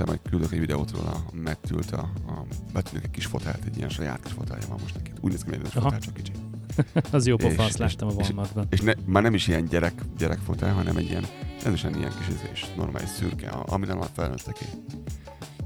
[0.00, 3.76] este majd küldök egy videót róla, Matt ült a, a betűnök egy kis fotált, egy
[3.76, 5.10] ilyen saját kis fotálja van most neki.
[5.20, 6.32] Úgy néz ki, hogy egy fotál, csak kicsi.
[7.10, 8.66] az jó pofa, És- azt láttam a és- Walmartban.
[8.70, 11.24] És ne, már nem is ilyen gyerek, gyerekfotál, hanem egy ilyen,
[11.62, 14.64] rendesen ilyen kis és normális szürke, amire már felnőtteké.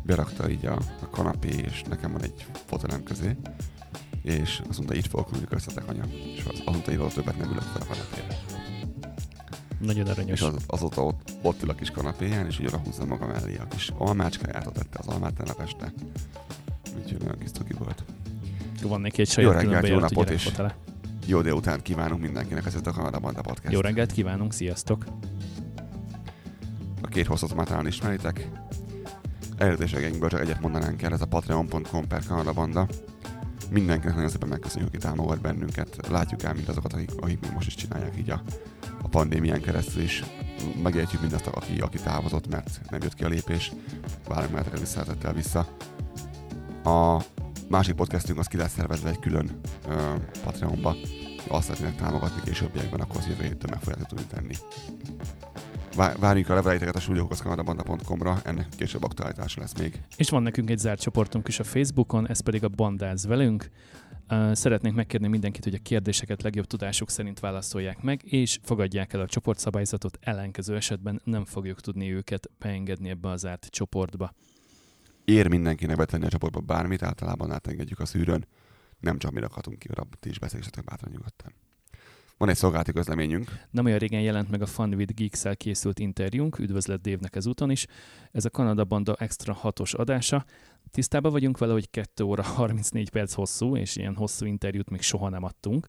[0.02, 3.36] Berakta így a, a kanapé, és nekem van egy fotelem közé,
[4.22, 6.04] és azt mondta, itt fogok ülni köztetek anya.
[6.36, 8.53] És az, azt mondta, oda többet nem ülök fel a kanapére.
[9.78, 10.40] Nagyon aranyos.
[10.40, 13.66] És az, azóta ott, ott ül a kis kanapéján, és oda húzza maga mellé a
[13.68, 15.92] kis almácskáját, tette az almát tegnap este.
[16.96, 18.04] Úgyhogy nagyon kis cuki volt.
[18.82, 20.76] Van neki egy saját Jó reggelt, jó napot, és- gyerekfotele.
[21.26, 23.72] Jó délután kívánunk mindenkinek, ez itt a Kanada Banda Podcast.
[23.72, 25.04] Jó reggelt kívánunk, sziasztok!
[27.02, 28.48] A két hosszat már talán ismeritek.
[29.56, 32.88] Eredetésegeinkből csak egyet mondanánk el, ez a patreon.com per Kanada Banda.
[33.70, 36.08] Mindenkinek nagyon szépen megköszönjük, aki támogat bennünket.
[36.08, 38.42] Látjuk el mindazokat, akik, akik még most is csinálják így a
[39.14, 40.22] pandémián keresztül is.
[40.82, 43.72] Megértjük mindazt, aki, aki távozott, mert nem jött ki a lépés.
[44.28, 45.76] Várunk már terelni szeretettel vissza.
[46.84, 47.22] A
[47.68, 50.96] másik podcastünk az ki lesz szervezve egy külön ö, Patreonba.
[51.48, 54.54] Azt szeretnének támogatni későbbiekben, akkor az jövő héttől meg fogjátok tudni tenni.
[55.96, 60.00] Vá- Várjuk a leveleiteket a stúdiókaszkanadabanda.com-ra, ennek később aktualitása lesz még.
[60.16, 63.70] És van nekünk egy zárt csoportunk is a Facebookon, ez pedig a Bandáz velünk.
[64.52, 69.26] Szeretnénk megkérni mindenkit, hogy a kérdéseket legjobb tudásuk szerint válaszolják meg, és fogadják el a
[69.26, 74.34] csoportszabályzatot, ellenkező esetben nem fogjuk tudni őket beengedni ebbe a zárt csoportba.
[75.24, 78.46] Ér mindenkinek betenni a csoportba bármit, általában átengedjük a szűrőn.
[79.00, 81.52] Nem csak mi rakhatunk ki, arra ti is beszélgessetek bátran nyugodtan.
[82.36, 83.50] Van egy szolgálati közleményünk.
[83.70, 87.86] Nem olyan régen jelent meg a Fun with Geeks-el készült interjúnk, üdvözlet Dévnek ezúton is.
[88.32, 90.44] Ez a Kanada Banda extra hatos adása.
[90.94, 95.28] Tisztában vagyunk vele, hogy 2 óra 34 perc hosszú, és ilyen hosszú interjút még soha
[95.28, 95.88] nem adtunk.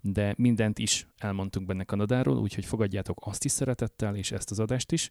[0.00, 4.92] De mindent is elmondtunk benne Kanadáról, úgyhogy fogadjátok azt is szeretettel, és ezt az adást
[4.92, 5.10] is.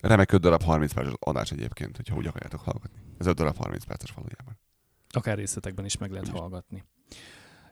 [0.00, 3.00] Remek 5 darab 30 perces adás egyébként, hogyha úgy akarjátok hallgatni.
[3.18, 4.58] Ez 5 darab 30 perces valójában.
[5.08, 6.40] Akár részletekben is meg lehet Úgyis.
[6.40, 6.84] hallgatni.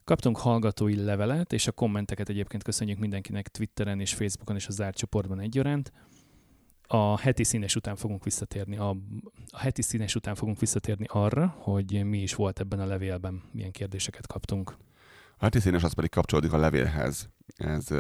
[0.04, 4.96] Kaptunk hallgatói levelet, és a kommenteket egyébként köszönjük mindenkinek Twitteren és Facebookon és a zárt
[4.96, 5.92] csoportban egyaránt.
[6.94, 8.96] A heti színes után fogunk visszatérni, a,
[9.50, 13.70] a heti színes után fogunk visszatérni arra, hogy mi is volt ebben a levélben, milyen
[13.70, 14.76] kérdéseket kaptunk.
[15.36, 17.28] A heti színes az pedig kapcsolódik a levélhez.
[17.56, 17.90] Ez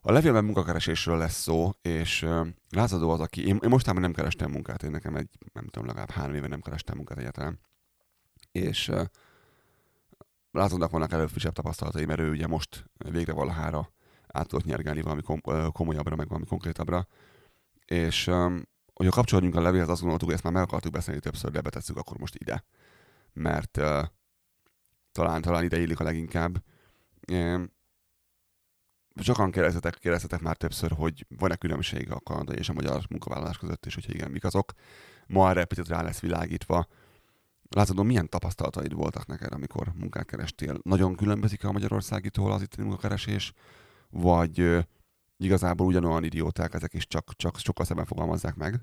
[0.00, 2.26] a levélben munkakeresésről lesz szó, és
[2.70, 3.46] lázadó az, aki...
[3.46, 6.60] Én, én mostában nem kerestem munkát, én nekem egy, nem tudom, legalább három éve nem
[6.60, 7.60] kerestem munkát egyáltalán.
[8.52, 8.90] És
[10.50, 13.92] lázadónak vannak előbb frissebb tapasztalatai, mert ő ugye most végre valahára
[14.26, 15.22] át tudott nyergelni valami
[15.72, 17.06] komolyabbra, meg valami konkrétabbra.
[17.84, 18.56] És ö,
[18.92, 21.96] hogyha kapcsolódjunk a levélhez, azt gondoltuk, hogy ezt már meg akartuk beszélni többször, de betesszük
[21.96, 22.64] akkor most ide.
[23.32, 24.02] Mert ö,
[25.12, 26.62] talán, talán ide illik a leginkább.
[27.20, 27.64] Ehm,
[29.20, 33.86] Sokan kérdeztetek, kérdeztetek már többször, hogy van-e különbség a kanadai és a magyar munkavállalás között,
[33.86, 34.72] és hogyha igen, mik azok.
[35.26, 36.86] Ma erre picit rá lesz világítva.
[37.70, 40.78] Látod, milyen tapasztalataid voltak neked, amikor munkát kerestél?
[40.82, 43.52] Nagyon különbözik a magyarországitól az itteni munkakeresés,
[44.10, 44.86] vagy
[45.44, 48.80] ö, igazából ugyanolyan idióták ezek, és csak, csak sokkal szebben fogalmazzák meg?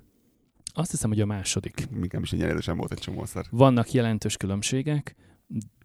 [0.74, 1.88] Azt hiszem, hogy a második.
[1.90, 3.44] Nekem is egy erősen volt egy csomószer.
[3.50, 5.16] Vannak jelentős különbségek,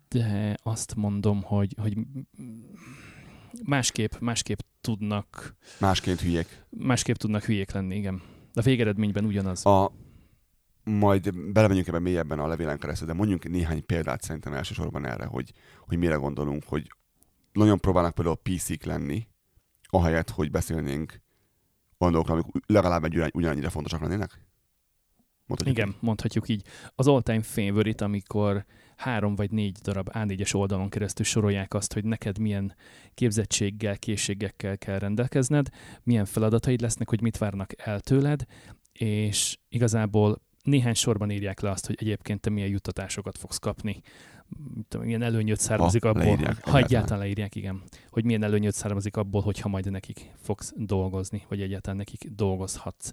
[0.07, 1.97] de azt mondom, hogy, hogy
[3.63, 6.65] másképp, másképp tudnak Másként hülyék.
[6.69, 8.21] másképp tudnak hülyék lenni, igen.
[8.53, 9.65] A végeredményben ugyanaz.
[9.65, 9.91] A,
[10.83, 15.51] majd belemegyünk ebben mélyebben a levélen keresztül, de mondjunk néhány példát szerintem elsősorban erre, hogy,
[15.79, 16.91] hogy mire gondolunk, hogy
[17.51, 19.27] nagyon próbálnak például PC-k lenni,
[19.89, 21.21] ahelyett, hogy beszélnénk
[21.97, 24.45] olyan dolgokról, amik legalább egy ugyan- ugyanannyira fontosak lennének?
[25.45, 25.95] Mondhatjuk Igen, így?
[25.99, 26.63] mondhatjuk így.
[26.95, 28.65] Az all-time favorite, amikor
[28.95, 32.75] három vagy négy darab A4-es oldalon keresztül sorolják azt, hogy neked milyen
[33.13, 35.67] képzettséggel, készségekkel kell rendelkezned,
[36.03, 38.45] milyen feladataid lesznek, hogy mit várnak el tőled,
[38.91, 44.01] és igazából néhány sorban írják le azt, hogy egyébként te milyen juttatásokat fogsz kapni.
[44.87, 47.19] Tudom, milyen előnyöt származik Ha abból, leírják ha egyáltalán.
[47.19, 52.29] leírják, igen, hogy milyen előnyöt származik abból, hogyha majd nekik fogsz dolgozni, vagy egyáltalán nekik
[52.35, 53.11] dolgozhatsz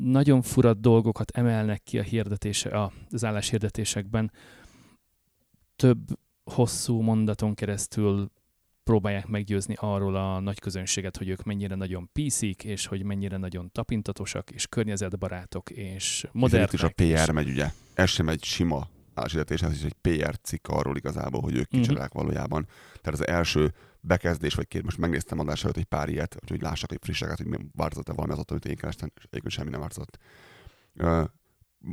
[0.00, 4.32] nagyon fura dolgokat emelnek ki a hirdetése, az álláshirdetésekben.
[5.76, 5.98] Több
[6.44, 8.30] hosszú mondaton keresztül
[8.84, 13.70] próbálják meggyőzni arról a nagy közönséget, hogy ők mennyire nagyon piszik, és hogy mennyire nagyon
[13.72, 16.68] tapintatosak, és környezetbarátok, és modernek.
[16.68, 17.70] Itt is a és- PR megy, ugye.
[17.94, 21.80] Ez sem egy sima álláshirdetéshez is egy PR cikk arról igazából, hogy ők Mhm.
[21.80, 22.66] kicsodák valójában.
[23.02, 26.92] Tehát az első bekezdés, vagy két, most megnéztem adás előtt egy pár ilyet, hogy lássak
[26.92, 30.18] egy frisseket, hogy változott-e valami az ott, amit én kerestem, és egyébként semmi nem változott.
[30.94, 31.22] Ö,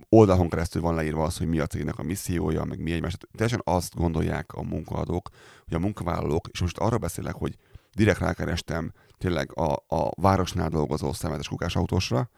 [0.10, 3.18] oldalon keresztül van leírva az, hogy mi a cégnek a missziója, meg mi egymás.
[3.31, 5.30] Teljesen azt gondolják a munkaadók,
[5.64, 7.56] hogy a munkavállalók, és most arra beszélek, hogy
[7.96, 12.30] direkt rákerestem tényleg a, a városnál dolgozó szemetes kukás autósra,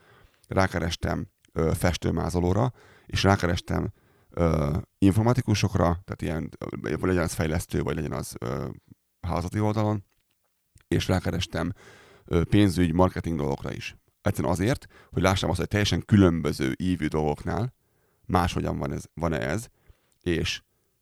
[0.47, 2.73] rákerestem ö, festőmázolóra,
[3.05, 3.91] és rákerestem
[4.35, 6.49] ö, informatikusokra, tehát ilyen,
[6.81, 8.67] vagy legyen az fejlesztő, vagy legyen az ö,
[9.21, 10.03] házati oldalon,
[10.87, 11.71] és rákerestem
[12.25, 13.95] ö, pénzügy, marketing dolgokra is.
[14.21, 17.73] Egyszerűen azért, hogy lássam azt, hogy teljesen különböző ívű dolgoknál
[18.25, 19.67] máshogyan van ez, van-e ez,
[20.21, 20.61] és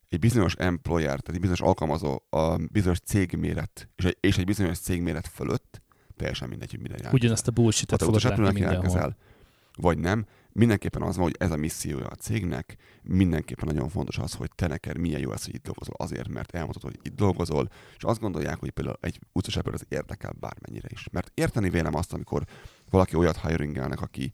[0.10, 4.80] egy bizonyos employer, tehát egy bizonyos alkalmazó, a bizonyos cégméret, és egy, és egy bizonyos
[4.80, 5.82] cégméret fölött,
[6.16, 7.14] teljesen mindegy, hogy minden jár.
[7.14, 9.16] Ugyanazt a bullshit-et fogod látni mindenhol.
[9.76, 14.34] Vagy nem, mindenképpen az van, hogy ez a missziója a cégnek, mindenképpen nagyon fontos az,
[14.34, 17.70] hogy te neked milyen jó az, hogy itt dolgozol azért, mert elmondod, hogy itt dolgozol,
[17.98, 21.08] és azt gondolják, hogy például egy utcas az érdekel bármennyire is.
[21.12, 22.44] Mert érteni vélem azt, amikor
[22.90, 24.32] valaki olyat hiringelnek, aki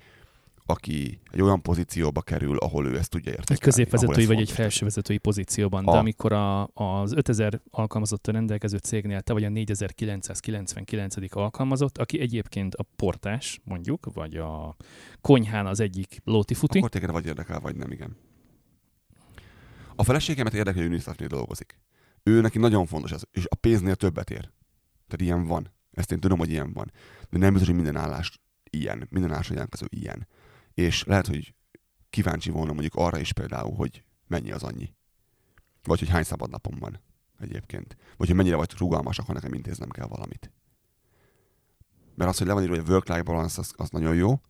[0.69, 3.62] aki egy olyan pozícióba kerül, ahol ő ezt tudja értékelni.
[3.62, 9.33] Egy középvezetői vagy egy felsővezetői pozícióban, de amikor a, az 5000 alkalmazottan rendelkező cégnél te
[9.33, 11.16] vagy a 4999.
[11.30, 14.75] alkalmazott, aki egyébként a portás, mondjuk, vagy a
[15.21, 16.77] konyhán az egyik lótifuti.
[16.77, 18.18] Akkor téged vagy érdekel, vagy nem, igen.
[19.95, 21.80] A feleségemet érdekel, hogy unicef dolgozik.
[22.24, 24.51] Ő neki nagyon fontos ez, és a pénznél többet ér.
[25.07, 25.72] Tehát ilyen van.
[25.92, 26.92] Ezt én tudom, hogy ilyen van.
[27.30, 28.39] De nem biztos, hogy minden állás
[28.69, 30.27] ilyen, minden állás jelentkező ilyen
[30.79, 31.53] és lehet, hogy
[32.09, 34.93] kíváncsi volna mondjuk arra is például, hogy mennyi az annyi.
[35.83, 37.01] Vagy hogy hány szabad napom van
[37.39, 37.95] egyébként.
[38.17, 40.51] Vagy hogy mennyire vagy rugalmasak, ha nekem intéznem kell valamit.
[42.15, 44.41] Mert az, hogy le van írva, hogy a work-life balance, az, az nagyon jó.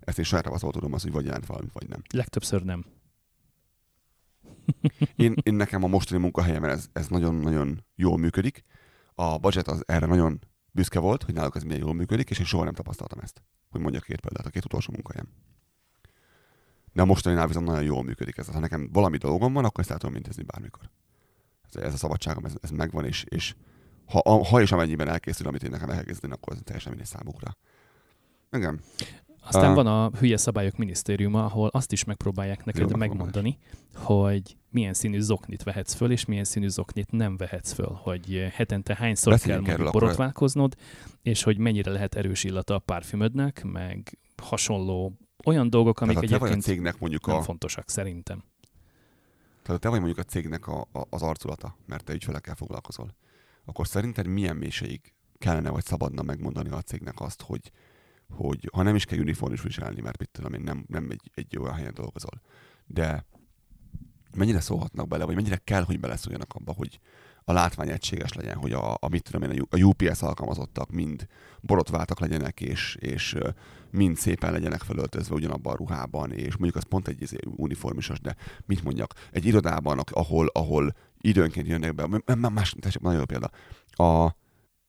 [0.00, 2.02] Ezt én saját tapasztalat tudom, az, hogy vagy jelent valamit, vagy nem.
[2.12, 2.84] Legtöbbször nem.
[5.24, 8.62] én, én nekem a mostani munkahelyemen ez, ez nagyon-nagyon jól működik.
[9.14, 10.40] A budget az erre nagyon
[10.70, 13.42] büszke volt, hogy náluk ez milyen jól működik, és én soha nem tapasztaltam ezt.
[13.70, 15.28] Hogy mondjak két példát, a két utolsó munkahelyem.
[16.96, 18.48] De a mostaninál viszont nagyon jól működik ez.
[18.48, 20.90] Ha nekem valami dolgom van, akkor ezt el tudom intézni bármikor.
[21.68, 23.54] Ez, ez a szabadságom, ez, ez megvan, és, és
[24.06, 27.56] ha, ha és amennyiben elkészül, amit én nekem el kell akkor ez teljesen mindegy számukra.
[28.52, 28.80] Igen.
[29.40, 33.58] Aztán uh, van a hülye szabályok minisztériuma, ahol azt is megpróbálják neked jó, megmondani,
[33.94, 38.94] hogy milyen színű zoknit vehetsz föl, és milyen színű zoknit nem vehetsz föl, hogy hetente
[38.94, 40.74] hányszor Beszéljünk kell mondjuk borotválkoznod,
[41.22, 45.16] és hogy mennyire lehet erős illata a párfümödnek, meg hasonló
[45.46, 47.42] olyan dolgok, amik Tehát, egyébként a cégnek mondjuk nem a...
[47.42, 48.44] fontosak szerintem.
[49.62, 53.14] Tehát te vagy mondjuk a cégnek a, a, az arculata, mert te ügyfelekkel foglalkozol.
[53.64, 57.72] Akkor szerinted milyen mélységig kellene vagy szabadna megmondani a cégnek azt, hogy,
[58.30, 61.30] hogy ha nem is kell uniform is viselni, mert mit tudom én, nem, nem egy,
[61.34, 62.40] egy olyan helyen dolgozol,
[62.86, 63.26] de
[64.36, 67.00] mennyire szólhatnak bele, vagy mennyire kell, hogy beleszóljanak abba, hogy,
[67.48, 71.26] a látvány egységes legyen, hogy a, a mit tudom én, a UPS alkalmazottak mind
[71.60, 73.36] borotváltak legyenek, és, és
[73.90, 78.36] mind szépen legyenek felöltözve ugyanabban a ruhában, és mondjuk az pont egy izé, uniformisos, de
[78.64, 83.50] mit mondjak, egy irodában, ahol, ahol időnként jönnek be, más, tessék, nagyon jó példa,
[83.90, 84.36] a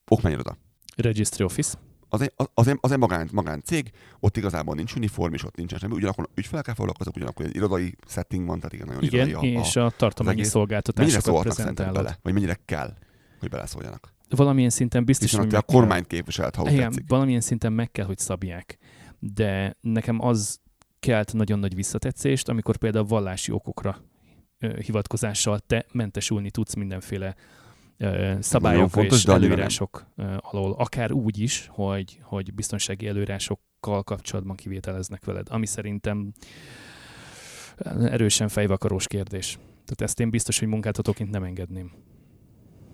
[0.07, 0.57] okmányiroda.
[0.95, 1.77] Registry Office
[2.09, 5.55] az egy, az egy, az egy magán, magán cég, ott igazából nincs uniform, és ott
[5.55, 9.55] nincsen semmi, ugyanakkor ügyfelekkel foglalkozok, ugyanakkor egy irodai setting van, tehát igen, nagyon igen, irodai
[9.55, 11.93] a, és a, a tartományi szolgáltatásokat prezentálod.
[11.93, 12.93] bele, vagy mennyire kell,
[13.39, 14.13] hogy beleszóljanak.
[14.29, 17.03] Valamilyen szinten biztos, Hiszen hogy a kormányt képviselt, ha igen, tetszik.
[17.07, 18.77] valamilyen szinten meg kell, hogy szabják.
[19.19, 20.59] De nekem az
[20.99, 24.01] kelt nagyon nagy visszatetszést, amikor például vallási okokra
[24.59, 27.35] hivatkozással te mentesülni tudsz mindenféle
[28.39, 30.37] szabályok fontos, és előírások nem.
[30.41, 36.31] alól, akár úgy is, hogy, hogy biztonsági előírásokkal kapcsolatban kivételeznek veled, ami szerintem
[37.99, 39.53] erősen fejvakarós kérdés.
[39.69, 41.91] Tehát ezt én biztos, hogy munkáltatóként nem engedném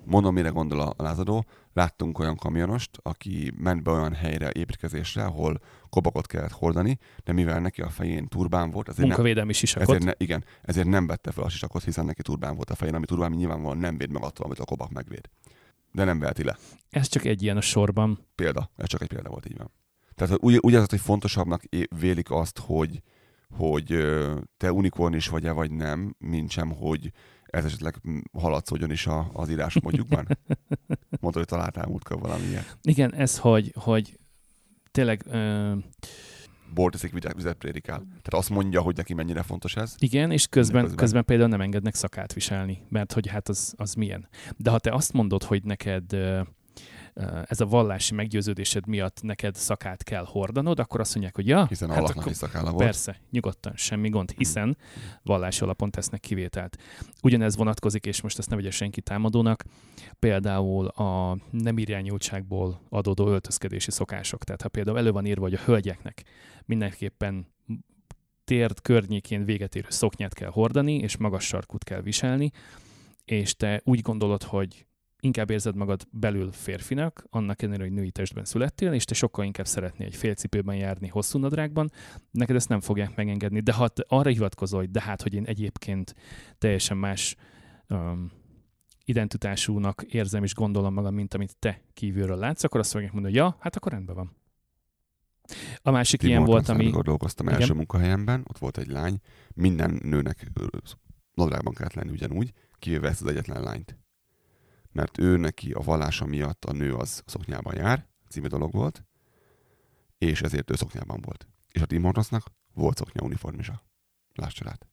[0.05, 5.59] mondom, mire gondol a lázadó, láttunk olyan kamionost, aki ment be olyan helyre építkezésre, ahol
[5.89, 9.89] kobakot kellett hordani, de mivel neki a fején turbán volt, ezért Munkavédelmi nem, sisakot.
[9.89, 12.95] Ezért ne, igen, ezért nem vette fel a sisakot, hiszen neki turbán volt a fején,
[12.95, 15.29] ami turbán nyilvánvalóan nem véd meg attól, amit a kobak megvéd.
[15.91, 16.57] De nem veheti le.
[16.89, 18.27] Ez csak egy ilyen a sorban.
[18.35, 19.71] Példa, ez csak egy példa volt, így van.
[20.15, 21.63] Tehát úgy, úgy az, hogy fontosabbnak
[21.99, 23.01] vélik azt, hogy,
[23.49, 24.07] hogy
[24.57, 27.11] te unikorn is vagy-e, vagy nem, mint sem, hogy
[27.53, 30.27] ez esetleg haladszódjon is a, az írás mondjukban.
[31.21, 32.77] Mondta, hogy találtál múltkor ilyet.
[32.81, 34.19] Igen, ez, hogy, hogy
[34.91, 35.23] tényleg...
[35.27, 35.77] Uh...
[36.73, 37.97] Bortiszik vizet prédikál.
[37.97, 39.95] Tehát azt mondja, hogy neki mennyire fontos ez.
[39.97, 40.97] Igen, és közben, közben.
[40.97, 44.27] közben például nem engednek szakát viselni, mert hogy hát az, az milyen.
[44.57, 46.15] De ha te azt mondod, hogy neked
[47.45, 51.89] ez a vallási meggyőződésed miatt neked szakát kell hordanod, akkor azt mondják, hogy ja, hiszen
[51.89, 52.75] hát akkor, is volt.
[52.75, 54.37] Persze, nyugodtan, semmi gond, hmm.
[54.37, 54.77] hiszen
[55.23, 56.77] vallási alapon tesznek kivételt.
[57.21, 59.63] Ugyanez vonatkozik, és most ezt ne vegye senki támadónak,
[60.19, 64.43] például a nem irányultságból adódó öltözkedési szokások.
[64.43, 66.23] Tehát ha például elő van írva, hogy a hölgyeknek
[66.65, 67.47] mindenképpen
[68.43, 72.51] térd környékén véget érő szoknyát kell hordani, és magas sarkút kell viselni,
[73.25, 74.85] és te úgy gondolod, hogy
[75.23, 79.65] inkább érzed magad belül férfinak, annak ellenére, hogy női testben születtél, és te sokkal inkább
[79.65, 81.91] szeretnél egy félcipőben járni hosszú nadrágban,
[82.31, 83.59] neked ezt nem fogják megengedni.
[83.59, 86.15] De ha arra hivatkozol, hogy de hát, hogy én egyébként
[86.57, 87.35] teljesen más
[87.89, 88.31] um,
[89.05, 93.43] identitásúnak érzem és gondolom magam, mint amit te kívülről látsz, akkor azt fogják mondani, hogy
[93.43, 94.35] ja, hát akkor rendben van.
[95.81, 96.89] A másik Tim ilyen volt, ami...
[96.89, 97.59] Dolgoztam igen?
[97.59, 99.19] első munkahelyemben, ott volt egy lány,
[99.53, 100.51] minden nőnek
[101.33, 104.02] nadrágban kellett lenni ugyanúgy, kivéve ezt az egyetlen lányt.
[104.93, 109.05] Mert ő neki a vallása miatt a nő az szoknyában jár, című dolog volt,
[110.17, 111.47] és ezért ő szoknyában volt.
[111.71, 113.83] És a Tim Hortonsnak volt szoknya uniformisa.
[114.33, 114.87] Láss csodát.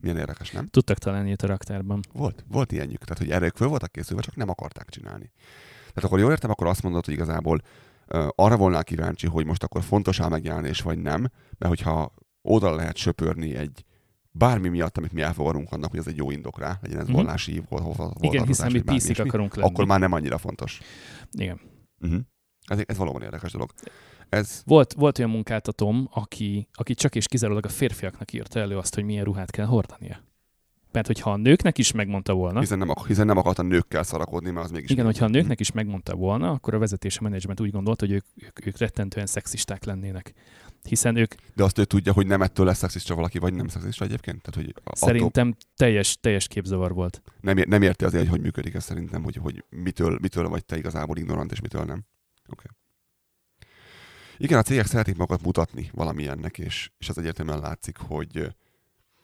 [0.00, 0.68] Milyen érdekes, nem?
[0.68, 2.00] Tudtak találni a raktárban.
[2.12, 3.04] Volt, volt ilyenjük.
[3.04, 5.32] Tehát, hogy erre föl voltak készülve, csak nem akarták csinálni.
[5.78, 7.60] Tehát akkor jól értem, akkor azt mondod, hogy igazából
[8.08, 11.20] uh, arra volnál kíváncsi, hogy most akkor fontos-e megjelenés, vagy nem,
[11.58, 13.84] mert hogyha oda lehet söpörni egy
[14.30, 17.14] bármi miatt, amit mi elfogadunk annak, hogy ez egy jó indok rá, legyen ez mm-hmm.
[17.14, 19.68] vallási, hol, hol, hol Igen, hiszen mi piszik akarunk lenni.
[19.68, 20.80] Akkor már nem annyira fontos.
[21.32, 21.60] Igen.
[22.00, 22.20] Uh-huh.
[22.66, 23.70] Ez, ez valóban érdekes dolog.
[24.28, 24.62] Ez...
[24.66, 29.04] Volt, volt olyan munkáltatóm, aki, aki csak és kizárólag a férfiaknak írta elő azt, hogy
[29.04, 30.22] milyen ruhát kell hordania.
[30.92, 32.60] Mert hogyha a nőknek is megmondta volna...
[32.60, 34.90] Hiszen nem, hiszen nem akart a nőkkel szarakodni, mert az mégis...
[34.90, 38.10] Igen, hogyha a nőknek is megmondta volna, akkor a vezetés a menedzsment úgy gondolt, hogy
[38.10, 40.34] ők, ők, ők rettentően szexisták lennének.
[40.82, 41.34] Hiszen ők...
[41.54, 44.42] De azt ő tudja, hogy nem ettől lesz szexista valaki, vagy nem szexista egyébként?
[44.42, 45.08] Tehát, hogy attól...
[45.08, 47.22] Szerintem teljes, teljes képzavar volt.
[47.40, 50.76] Nem, nem érti azért, hogy hogy működik ez szerintem, hogy, hogy mitől, mitől vagy te
[50.76, 52.04] igazából ignorant, és mitől nem.
[52.48, 52.64] Oké.
[52.66, 52.76] Okay.
[54.36, 58.54] Igen, a cégek szeretik magukat mutatni valamilyennek, és, és az egyértelműen látszik, hogy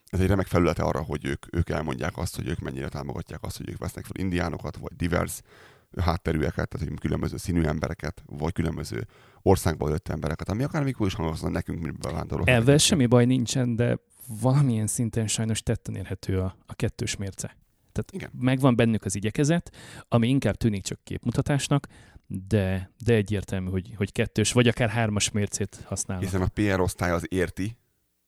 [0.06, 3.56] ez egy remek felülete arra, hogy ők, ők elmondják azt, hogy ők mennyire támogatják azt,
[3.56, 5.40] hogy ők vesznek fel indiánokat, vagy divers
[6.00, 9.06] hátterűeket, tehát hogy különböző színű embereket, vagy különböző
[9.42, 12.48] országból jött embereket, ami akár mikor is hangozna nekünk, mint bevándorlók.
[12.48, 13.98] Ezzel semmi baj nincsen, de
[14.40, 17.56] valamilyen szinten sajnos tetten érhető a, a kettős mérce.
[17.92, 18.30] Tehát Igen.
[18.44, 19.76] megvan bennük az igyekezet,
[20.08, 21.86] ami inkább tűnik csak képmutatásnak,
[22.26, 26.24] de, de egyértelmű, hogy, hogy kettős vagy akár hármas mércét használnak.
[26.24, 27.76] Hiszen a PR osztály az érti,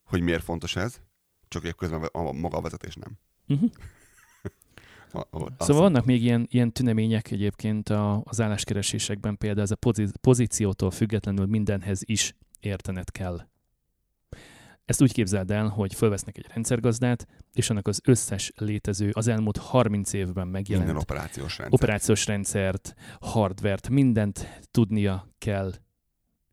[0.04, 1.00] hogy miért fontos ez,
[1.48, 3.18] csak egy közben a maga a vezetés nem.
[3.48, 3.70] Uh-huh.
[5.58, 11.46] Szóval vannak még ilyen, ilyen tünemények egyébként a, az álláskeresésekben, például ez a pozíciótól függetlenül
[11.46, 13.40] mindenhez is értened kell.
[14.84, 19.56] Ezt úgy képzeld el, hogy fölvesznek egy rendszergazdát, és annak az összes létező, az elmúlt
[19.56, 21.80] 30 évben megjelent Minden operációs, rendszer.
[21.80, 25.72] operációs rendszert, hardvert, mindent tudnia kell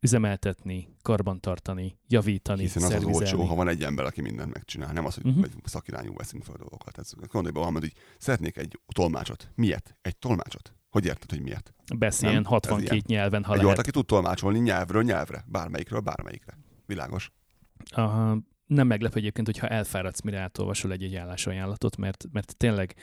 [0.06, 5.04] üzemeltetni, karbantartani, javítani, Hiszen az az olcsó, ha van egy ember, aki mindent megcsinál, nem
[5.04, 5.46] az, hogy uh-huh.
[5.64, 6.98] szakirányú veszünk fel dolgokat.
[6.98, 9.50] Ez, gondolj be, hogy szeretnék egy tolmácsot.
[9.54, 9.96] Miért?
[10.02, 10.74] Egy tolmácsot.
[10.88, 11.74] Hogy érted, hogy miért?
[11.96, 13.02] Beszéljen 62 ilyen.
[13.06, 13.78] nyelven, ha egy lehet.
[13.78, 16.58] aki tud tolmácsolni nyelvről nyelvre, bármelyikről bármelyikre.
[16.86, 17.32] Világos.
[17.90, 22.94] Aha, nem meglepő egyébként, hogyha elfáradsz, mire átolvasol egy-egy állásajánlatot, mert, mert tényleg,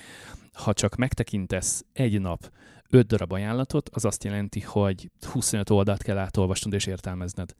[0.53, 2.51] ha csak megtekintesz egy nap
[2.94, 7.56] öt darab ajánlatot, az azt jelenti, hogy 25 oldalt kell átolvasnod és értelmezned.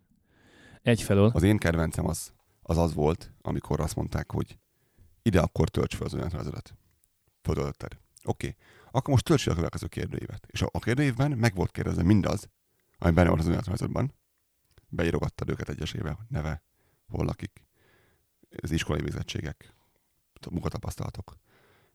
[0.82, 1.32] Egyfelől.
[1.34, 4.58] Az én kedvencem az, az az volt, amikor azt mondták, hogy
[5.22, 6.76] ide akkor tölts fel az önéletrajzodat.
[8.24, 8.48] Oké.
[8.48, 8.56] Okay.
[8.92, 10.48] Akkor most tölts fel a következő kérdőívet.
[10.50, 12.50] És a, a kérdőívben meg volt kérdezve mindaz,
[12.98, 14.14] ami benne van az önéletrajzodban.
[14.90, 16.64] Beírogattad őket egyesével, neve,
[17.08, 17.66] hol lakik,
[18.62, 19.76] az iskolai végzettségek,
[20.50, 21.38] munkatapasztalatok,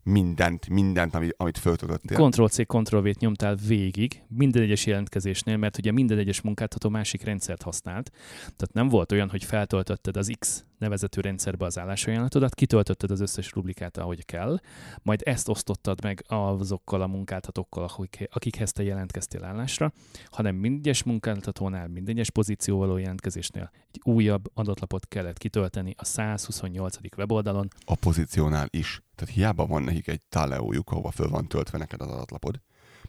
[0.02, 2.28] mindent, mindent, amit, amit föltöltöttél.
[2.28, 8.10] Ctrl-C, Ctrl-V-t nyomtál végig minden egyes jelentkezésnél, mert ugye minden egyes munkáltató másik rendszert használt.
[8.40, 13.52] Tehát nem volt olyan, hogy feltöltötted az X nevezető rendszerbe az állásajánlatodat, kitöltötted az összes
[13.52, 14.60] rubrikát, ahogy kell,
[15.02, 17.90] majd ezt osztottad meg azokkal a munkáltatókkal,
[18.30, 19.92] akikhez te jelentkeztél állásra,
[20.30, 26.04] hanem minden egyes munkáltatónál, minden egyes pozíció való jelentkezésnél egy újabb adatlapot kellett kitölteni a
[26.04, 26.96] 128.
[27.16, 27.68] weboldalon.
[27.84, 29.02] A pozíciónál is.
[29.18, 32.60] Tehát hiába van nekik egy taleójuk, ahova föl van töltve neked az adatlapod.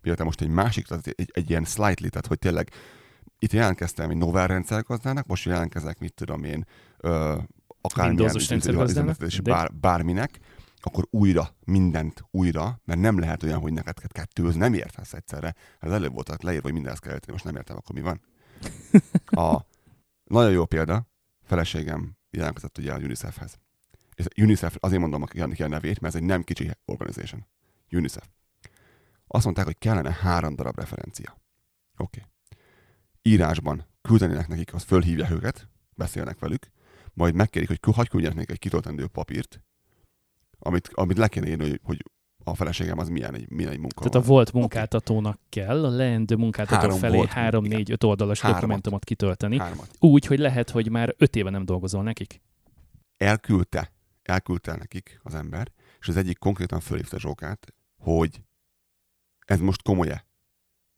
[0.01, 2.69] Miért most egy másik, tehát egy, egy ilyen slightly, tehát hogy tényleg
[3.39, 6.65] itt jelentkeztem egy novel rendszergazdának, most jelentkezek, mit tudom én,
[6.97, 7.37] ö,
[7.81, 8.35] akármilyen
[9.19, 10.39] és bár, bárminek,
[10.81, 15.55] akkor újra, mindent újra, mert nem lehet olyan, hogy neked kettőz, nem értesz egyszerre.
[15.79, 18.21] Ez előbb volt leírva, hogy mindenhez kell most nem értem, akkor mi van.
[19.45, 19.65] A,
[20.23, 21.07] nagyon jó példa,
[21.43, 23.59] feleségem jelentkezett ugye a UNICEF-hez.
[24.19, 27.45] És UNICEF, azért mondom ki a nevét, mert ez egy nem kicsi organization.
[27.91, 28.27] UNICEF.
[29.27, 31.37] Azt mondták, hogy kellene három darab referencia.
[31.97, 32.19] Oké.
[32.19, 32.31] Okay.
[33.21, 36.67] Írásban küldenének nekik, azt fölhívják őket, beszélnek velük,
[37.13, 39.63] majd megkérik, hogy hagyj küldjenek nekik egy kitöltendő papírt,
[40.59, 42.03] amit, amit le kéne írni, hogy, hogy
[42.43, 44.09] a feleségem az milyen egy, milyen egy munka.
[44.09, 45.65] Tehát a volt munkáltatónak okay.
[45.65, 47.77] kell a leendő munkáltató három felé volt, három, igen.
[47.77, 48.59] négy, öt oldalas Hármat.
[48.59, 49.57] dokumentumot kitölteni.
[49.57, 49.89] Hármat.
[49.99, 52.41] Úgy, hogy lehet, hogy már öt éve nem dolgozol nekik.
[53.17, 53.91] Elküldte
[54.29, 58.41] elküldte nekik az ember, és az egyik konkrétan fölhívta Zsókát, hogy
[59.45, 60.25] ez most komoly-e?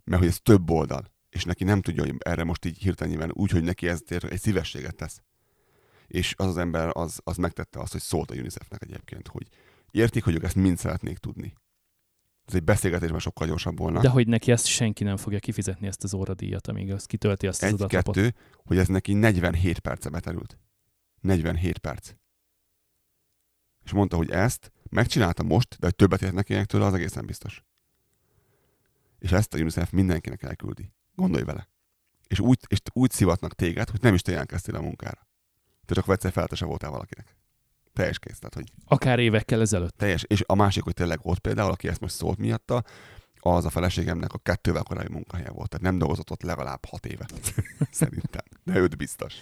[0.04, 3.52] Mert hogy ez több oldal, és neki nem tudja, hogy erre most így hirtelen úgy,
[3.52, 5.22] hogy neki ez egy szívességet tesz.
[6.08, 9.48] És az az ember az, az megtette azt, hogy szólt a UNICEF-nek egyébként, hogy
[9.92, 11.54] értik, hogy ők ezt mind szeretnék tudni.
[12.46, 14.02] Ez egy beszélgetésben sokkal gyorsabb volna.
[14.02, 17.64] De hogy neki ezt senki nem fogja kifizetni ezt az óradíjat, amíg az kitölti azt
[17.64, 18.16] az Egy, adatlapot.
[18.16, 20.60] kettő, hogy ez neki 47 perce beterült.
[21.22, 22.14] 47 perc.
[23.84, 27.64] És mondta, hogy ezt megcsinálta most, de hogy többet ért neki tőle, az egészen biztos.
[29.20, 30.92] És ezt a UNICEF mindenkinek elküldi.
[31.16, 31.68] Gondolj vele.
[32.28, 35.28] És úgy, és úgy szivatnak téged, hogy nem is te jelentkeztél a munkára.
[35.86, 37.36] Te csak egyszer feltese voltál valakinek.
[37.94, 38.38] Teljes kész.
[38.38, 39.98] Tehát, hogy Akár évekkel ezelőtt.
[39.98, 40.24] teljes.
[40.28, 42.84] És a másik, hogy tényleg ott például, aki ezt most szólt miatta,
[43.40, 45.70] az a feleségemnek a kettővel korábbi munkahelye volt.
[45.70, 47.26] Tehát nem dolgozott ott legalább hat éve.
[47.92, 48.44] Szerintem.
[48.64, 49.36] De őt biztos.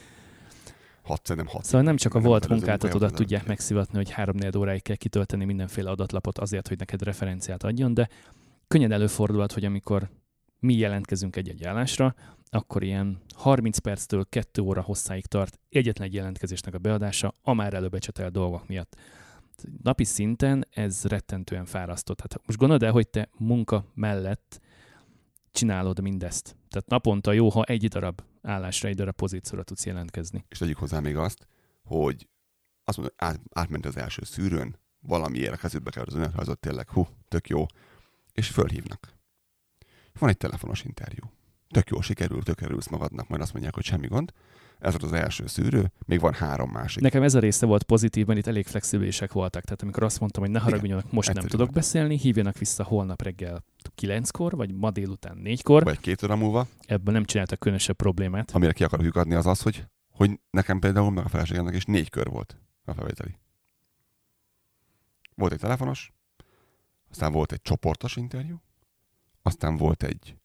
[1.09, 1.63] Hat, szerintem hat.
[1.63, 6.37] Szóval nem csak a volt munkáltatódat tudják megszivatni, hogy három óráig kell kitölteni mindenféle adatlapot
[6.37, 8.09] azért, hogy neked referenciát adjon, de
[8.67, 10.09] könnyen előfordulhat, hogy amikor
[10.59, 12.15] mi jelentkezünk egy-egy állásra,
[12.49, 17.73] akkor ilyen 30 perctől 2 óra hosszáig tart egyetlen egy jelentkezésnek a beadása a már
[17.73, 18.95] előbecsetelt dolgok miatt.
[19.83, 22.13] Napi szinten ez rettentően fárasztó.
[22.13, 24.61] Tehát most gondold el, hogy te munka mellett
[25.51, 26.55] csinálod mindezt.
[26.69, 30.45] Tehát naponta jó, ha egy darab állásra, egy darab pozícióra tudsz jelentkezni.
[30.49, 31.47] És tegyük hozzá még azt,
[31.83, 32.29] hogy
[32.83, 36.89] azt mondja, hogy át, átment az első szűrőn, valamiért a kezükbe kell az önéletrajzot, tényleg,
[36.89, 37.65] hú, tök jó,
[38.33, 39.13] és fölhívnak.
[40.19, 41.31] Van egy telefonos interjú.
[41.69, 44.33] Tök jó, sikerül, tök örülsz magadnak, majd azt mondják, hogy semmi gond.
[44.79, 47.01] Ez volt az első szűrő, még van három másik.
[47.01, 49.63] Nekem ez a része volt pozitív, mert itt elég flexibilisek voltak.
[49.63, 53.63] Tehát amikor azt mondtam, hogy ne haragudjanak, most nem tudok beszélni, hívjanak vissza holnap reggel
[54.01, 55.83] 9-kor, vagy ma délután 4-kor.
[55.83, 58.51] Vagy két óra múlva, Ebből nem csináltak különösebb problémát.
[58.51, 62.09] amire ki akarok lyukadni, az az, hogy, hogy nekem például, meg a feleségemnek is négy
[62.09, 63.37] kör volt a felvételi.
[65.35, 66.13] Volt egy telefonos,
[67.09, 68.61] aztán volt egy csoportos interjú,
[69.41, 70.35] aztán volt egy,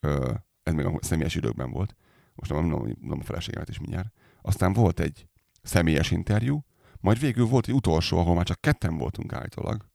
[0.00, 0.32] ö,
[0.62, 1.96] ez még a személyes időkben volt,
[2.36, 5.26] most nem mondom, a feleségemet is mindjárt, aztán volt egy
[5.62, 6.64] személyes interjú,
[7.00, 9.86] majd végül volt egy utolsó, ahol már csak ketten voltunk állítólag,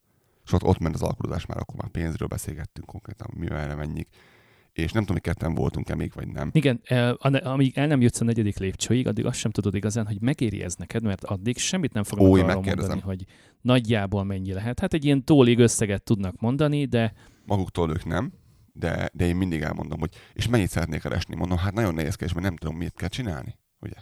[0.46, 4.08] és ott, ott ment az alkulozás már, akkor már pénzről beszélgettünk konkrétan, mi erre mennyik,
[4.74, 6.50] és nem tudom, hogy ketten voltunk-e még, vagy nem.
[6.54, 6.82] Igen,
[7.18, 10.64] ane- amíg el nem jutsz a negyedik lépcsőig, addig azt sem tudod igazán, hogy megéri
[10.64, 12.76] ez neked, mert addig semmit nem fognak Ó, megkérdezem.
[12.76, 13.26] mondani, hogy
[13.62, 14.80] nagyjából mennyi lehet.
[14.80, 17.14] Hát egy ilyen tólig összeget tudnak mondani, de
[17.46, 18.32] maguktól ők nem,
[18.74, 21.36] de, de én mindig elmondom, hogy és mennyit szeretnék keresni.
[21.36, 23.58] Mondom, hát nagyon nehézkes, mert nem tudom, mit kell csinálni.
[23.80, 23.96] Ugye?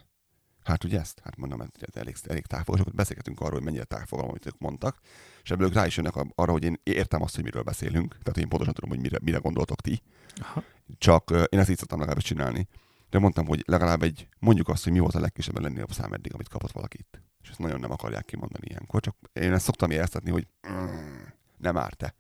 [0.63, 1.21] Hát ugye ezt?
[1.23, 4.57] Hát mondom, ez, elég, elég távol, és akkor beszélgetünk arról, hogy mennyire távfogalom, amit ők
[4.57, 4.99] mondtak,
[5.43, 8.17] és ebből ők rá is jönnek a- arra, hogy én értem azt, hogy miről beszélünk,
[8.23, 10.01] tehát én pontosan tudom, hogy mire, mire gondoltok ti,
[10.35, 10.63] aha,
[10.97, 12.67] csak én ezt így szoktam legalábbis csinálni.
[13.09, 16.33] De mondtam, hogy legalább egy, mondjuk azt, hogy mi volt a legkisebb legnagyobb szám eddig,
[16.33, 17.21] amit kapott valaki itt.
[17.41, 21.17] És ezt nagyon nem akarják kimondani ilyenkor, csak én ezt szoktam éreztetni, hogy mm,
[21.57, 22.13] nem árt-e.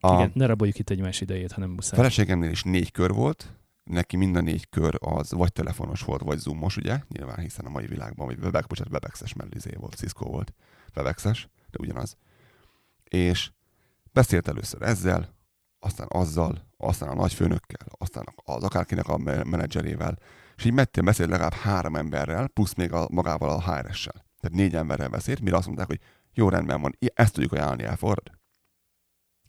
[0.00, 1.98] A, igen, ne raboljuk itt egymás idejét, hanem muszáj.
[1.98, 6.38] feleségemnél is négy kör volt, neki mind a négy kör az vagy telefonos volt, vagy
[6.38, 7.00] zoomos, ugye?
[7.08, 10.54] Nyilván, hiszen a mai világban, vagy Webex, bocsánat, Webexes mellizé volt, Cisco volt,
[10.96, 12.16] Webexes, de ugyanaz.
[13.04, 13.50] És
[14.12, 15.34] beszélt először ezzel,
[15.78, 20.18] aztán azzal, aztán a nagyfőnökkel, aztán az akárkinek a me- menedzserével,
[20.56, 24.24] és így mettén beszélt legalább három emberrel, plusz még a, magával a HRS-sel.
[24.40, 26.00] Tehát négy emberrel beszélt, mire azt mondták, hogy
[26.32, 28.39] jó, rendben van, ezt tudjuk ajánlani, elfogadod?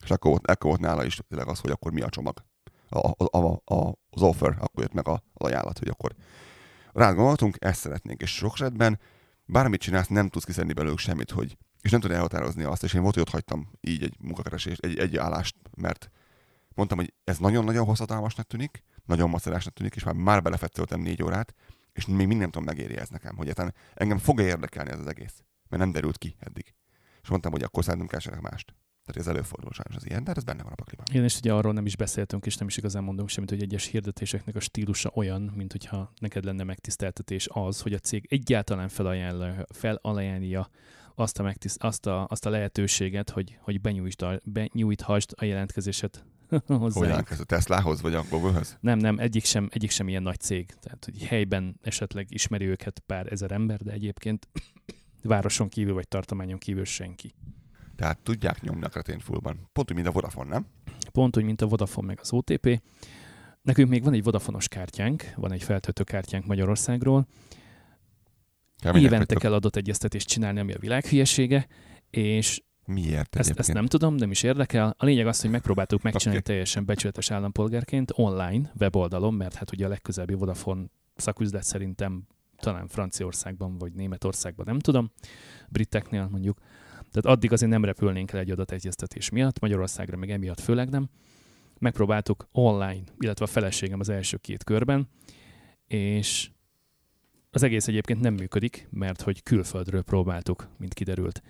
[0.02, 2.44] És akkor volt, akkor volt nála is tényleg az, hogy akkor mi a csomag.
[2.88, 6.14] A, a, a, a, az offer, akkor jött meg a, az ajánlat, hogy akkor
[6.92, 8.20] rád gondoltunk, ezt szeretnénk.
[8.22, 9.00] És sok esetben
[9.44, 13.02] bármit csinálsz, nem tudsz kiszedni belőlük semmit, hogy és nem tudod elhatározni azt, és én
[13.02, 16.10] volt, hogy ott hagytam így egy munkakeresést, egy, egy állást, mert
[16.74, 21.54] mondtam, hogy ez nagyon-nagyon hosszadalmasnak tűnik, nagyon macerásnak tűnik, és már, már belefetszöltem négy órát,
[21.92, 25.06] és még mind tudom megéri ez nekem, hogy egyáltalán engem fog -e érdekelni ez az
[25.06, 26.74] egész, mert nem derült ki eddig.
[27.22, 28.74] És mondtam, hogy akkor szerintem keresek mást.
[29.04, 31.06] Tehát ez előfordul sajnos az ilyen, de hát ez benne van a pakliban.
[31.10, 33.86] Igen, és ugye arról nem is beszéltünk, és nem is igazán mondunk semmit, hogy egyes
[33.86, 39.66] hirdetéseknek a stílusa olyan, mint hogyha neked lenne megtiszteltetés az, hogy a cég egyáltalán felajánlja,
[39.68, 40.68] felajánlja
[41.14, 46.24] azt a, megtiszt, azt a, azt a lehetőséget, hogy, hogy benyújtsd a, benyújthasd a jelentkezéset
[46.66, 47.16] Hogy hozzá.
[47.16, 48.76] elkezdő Teslahoz, vagy a Google-höz?
[48.80, 50.74] Nem, nem, egyik sem, egyik sem ilyen nagy cég.
[50.80, 54.48] Tehát, hogy helyben esetleg ismeri őket pár ezer ember, de egyébként
[55.22, 57.34] városon kívül vagy tartományon kívül senki.
[58.02, 59.68] Tehát tudják nyomni a kretén fullban.
[59.72, 60.66] Pont úgy, mint a Vodafone, nem?
[61.12, 62.82] Pont úgy, mint a Vodafone meg az OTP.
[63.62, 67.26] Nekünk még van egy Vodafonos kártyánk, van egy feltöltő kártyánk Magyarországról.
[68.76, 69.38] Kemények Évente vagytok.
[69.38, 71.66] kell adategyeztetést csinálni, ami a világ hülyesége,
[72.10, 74.94] és Miért ezt, ezt nem tudom, nem is érdekel.
[74.98, 76.52] A lényeg az, hogy megpróbáltuk megcsinálni Oké.
[76.52, 80.84] teljesen becsületes állampolgárként online, weboldalon, mert hát ugye a legközelebbi Vodafone
[81.16, 85.10] szaküzlet szerintem talán Franciaországban vagy Németországban, nem tudom,
[85.68, 86.58] briteknél mondjuk.
[87.12, 91.08] Tehát addig azért nem repülnénk el egy adategyeztetés miatt, Magyarországra meg emiatt főleg nem.
[91.78, 95.08] megpróbáltuk online, illetve a feleségem az első két körben,
[95.86, 96.50] és
[97.50, 101.42] az egész egyébként nem működik, mert hogy külföldről próbáltuk, mint kiderült.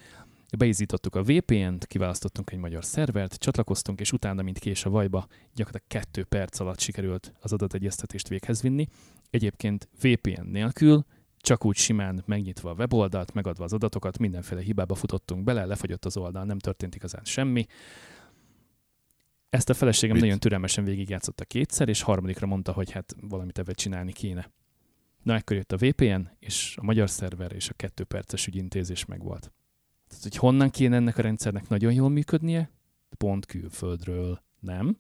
[0.59, 6.05] Beizítottuk a VPN-t, kiválasztottunk egy magyar szervert, csatlakoztunk, és utána, mint kés a vajba, gyakorlatilag
[6.05, 8.87] kettő perc alatt sikerült az adategyeztetést véghez vinni.
[9.31, 11.05] Egyébként VPN nélkül,
[11.43, 16.17] csak úgy simán megnyitva a weboldalt, megadva az adatokat, mindenféle hibába futottunk bele, lefagyott az
[16.17, 17.67] oldal, nem történt igazán semmi.
[19.51, 20.25] Ezt a feleségem Mit?
[20.25, 24.51] nagyon türelmesen végigjátszotta kétszer, és harmadikra mondta, hogy hát valamit ebben csinálni kéne.
[25.23, 29.53] Na, ekkor jött a VPN, és a magyar szerver, és a kettő perces ügyintézés megvolt.
[30.09, 32.71] Tehát, hogy honnan kéne ennek a rendszernek nagyon jól működnie?
[33.17, 34.99] Pont külföldről, nem?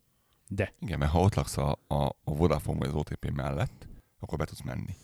[0.49, 0.75] De.
[0.81, 4.45] Igen, mert ha ott laksz a, a, a Vodafone vagy az OTP mellett, akkor be
[4.45, 4.95] tudsz menni.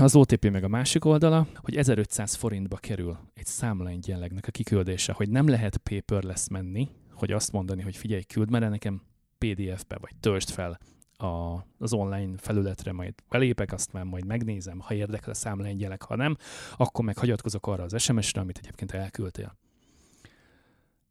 [0.00, 5.30] Az OTP meg a másik oldala, hogy 1500 forintba kerül egy számlaegyenlegnek a kiküldése, hogy
[5.30, 9.02] nem lehet paperless menni, hogy azt mondani, hogy figyelj, küld már nekem
[9.38, 10.78] PDF-be, vagy töltsd fel
[11.16, 16.16] a, az online felületre, majd belépek, azt már majd megnézem, ha érdekel a számlaegyenleg, ha
[16.16, 16.36] nem,
[16.76, 19.56] akkor meg hagyatkozok arra az SMS-re, amit egyébként elküldtél.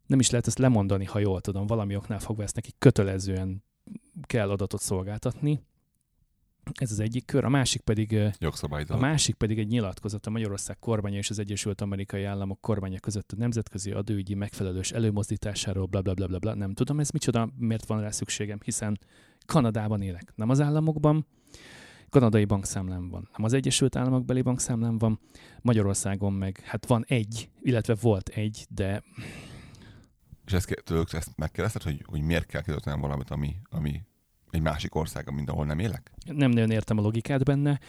[0.05, 3.63] Nem is lehet ezt lemondani, ha jól tudom, valami oknál fogva ezt neki kötelezően
[4.21, 5.61] kell adatot szolgáltatni.
[6.73, 8.19] Ez az egyik kör, a másik pedig
[8.87, 13.31] a másik pedig egy nyilatkozat a Magyarország kormánya és az Egyesült Amerikai Államok kormánya között
[13.31, 16.53] a nemzetközi adóügyi megfelelős előmozdításáról, bla bla bla bla, bla.
[16.53, 18.99] nem tudom ez micsoda, miért van rá szükségem, hiszen
[19.45, 21.25] Kanadában élek, nem az államokban,
[22.09, 25.19] kanadai bankszámlám van, nem az Egyesült Államok beli bankszámlám van,
[25.61, 29.03] Magyarországon meg, hát van egy, illetve volt egy, de
[30.45, 34.01] És ezt, tőlük ezt megkérdezted, hogy, hogy miért kell kitöltenem valamit, ami, ami
[34.51, 36.11] egy másik ország, mint ahol nem élek?
[36.25, 37.79] nem nagyon értem a logikát benne.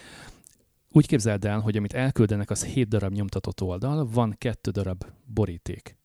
[0.92, 5.96] Úgy képzeld el, hogy amit elküldenek, az 7 darab nyomtatott oldal, van kettő darab boríték.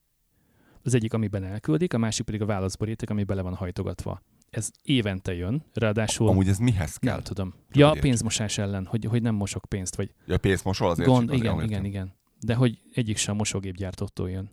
[0.83, 4.21] Az egyik, amiben elküldik, a másik pedig a válaszboríték, ami bele van hajtogatva.
[4.49, 7.13] Ez évente jön, ráadásul Amúgy ez mihez kell?
[7.13, 7.53] nem tudom.
[7.67, 8.01] Hogy Ja, értsd.
[8.01, 11.07] pénzmosás ellen, hogy, hogy nem mosok pénzt, vagy Ja, pénzmosol azért?
[11.09, 12.01] gond, csak igen, azért igen, értem.
[12.01, 12.13] igen.
[12.39, 14.49] De hogy egyik sem a mosógépgyártótól jön.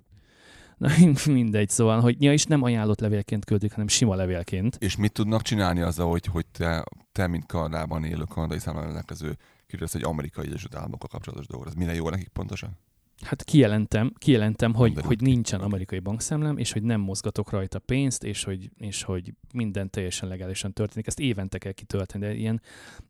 [0.82, 0.88] Na,
[1.32, 4.76] mindegy, szóval, hogy ja, és nem ajánlott levélként küldik, hanem sima levélként.
[4.80, 9.36] És mit tudnak csinálni azzal, hogy, hogy te, te, mint Kanadában élő kanadai számlára rendelkező,
[9.66, 11.66] kérdez egy amerikai Egyesült Államokkal kapcsolatos dolog.
[11.66, 12.78] Ez minden jó nekik pontosan?
[13.20, 18.24] Hát kijelentem, kijelentem hogy, Mondd hogy nincsen amerikai bankszámlám, és hogy nem mozgatok rajta pénzt,
[18.24, 21.06] és hogy, és hogy minden teljesen legálisan történik.
[21.06, 22.62] Ezt évente kell kitölteni, de ilyen,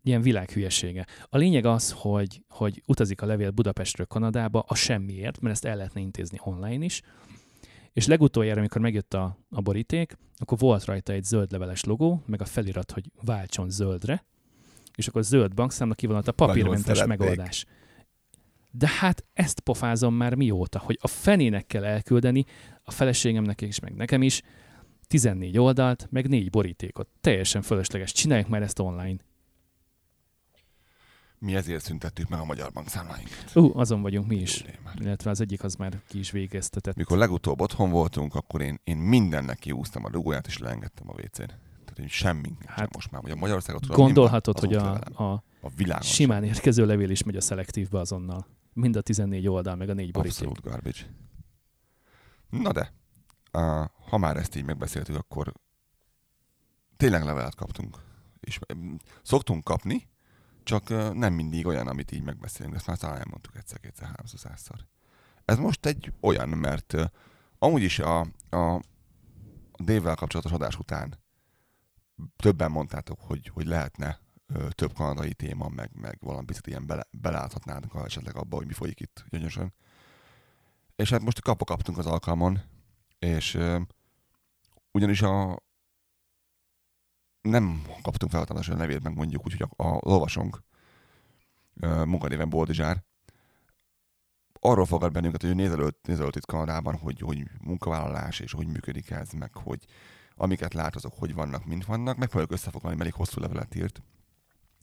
[0.03, 1.07] ilyen világhülyesége.
[1.29, 5.77] A lényeg az, hogy, hogy utazik a levél Budapestről Kanadába a semmiért, mert ezt el
[5.77, 7.03] lehetne intézni online is,
[7.93, 12.41] és legutoljára, amikor megjött a, a boríték, akkor volt rajta egy zöld leveles logó, meg
[12.41, 14.25] a felirat, hogy váltson zöldre,
[14.95, 17.67] és akkor zöld bankszámla kivonult a papírmentes megoldás.
[18.71, 22.45] De hát ezt pofázom már mióta, hogy a fenének kell elküldeni,
[22.83, 24.43] a feleségemnek is, meg nekem is,
[25.07, 27.09] 14 oldalt, meg 4 borítékot.
[27.21, 28.13] Teljesen fölösleges.
[28.13, 29.17] Csináljuk már ezt online.
[31.45, 33.51] Mi ezért szüntettük meg a magyar bankszámláinkat.
[33.55, 34.63] Ú, uh, azon vagyunk mi is.
[34.63, 34.91] Jó.
[35.01, 36.97] Illetve az egyik az már ki is végeztetett.
[36.97, 41.53] Mikor legutóbb otthon voltunk, akkor én, én mindennek kiúztam a dugóját, és leengedtem a WC-n.
[41.85, 45.43] Tehát én semmi hát, Hát, most már, hogy a Magyarországot tudom, Gondolhatod, hogy a, a
[45.61, 48.47] a világon simán érkező levél is megy a szelektívbe azonnal.
[48.73, 50.49] Mind a 14 oldal, meg a 4 boríték.
[50.49, 50.99] Abszolút garbage.
[52.51, 52.93] Na de,
[53.53, 55.53] uh, ha már ezt így megbeszéltük, akkor
[56.97, 57.97] tényleg levelet kaptunk.
[58.41, 58.59] És
[59.23, 60.09] szoktunk kapni,
[60.63, 62.75] csak nem mindig olyan, amit így megbeszélünk.
[62.75, 64.87] Ezt már talán elmondtuk egyszer, kétszer, háromszor, százszor.
[65.45, 66.95] Ez most egy olyan, mert
[67.59, 68.21] amúgy is a,
[68.51, 68.83] a
[69.77, 71.21] Dévvel kapcsolatos adás után
[72.37, 74.21] többen mondtátok, hogy, hogy lehetne
[74.71, 78.73] több kanadai téma, meg, meg valami picit ilyen bele, beláthatnának ha esetleg abba, hogy mi
[78.73, 79.75] folyik itt gyönyörűen.
[80.97, 82.61] És hát most kapva kaptunk az alkalmon,
[83.19, 83.59] és
[84.91, 85.63] ugyanis a
[87.43, 90.63] nem kaptunk felhatalmazáson a nevét, meg mondjuk úgy, hogy a, a olvasónk
[91.81, 93.03] ö, munkanéven Boldizsár
[94.65, 99.31] arról fogad bennünket, hogy nézelőtt, nézelőtt itt Kanadában, hogy, hogy munkavállalás, és hogy működik ez,
[99.33, 99.85] meg hogy
[100.35, 102.17] amiket lát, azok hogy vannak, mint vannak.
[102.17, 104.03] Megpróbáljuk összefoglalni, mert elég hosszú levelet írt,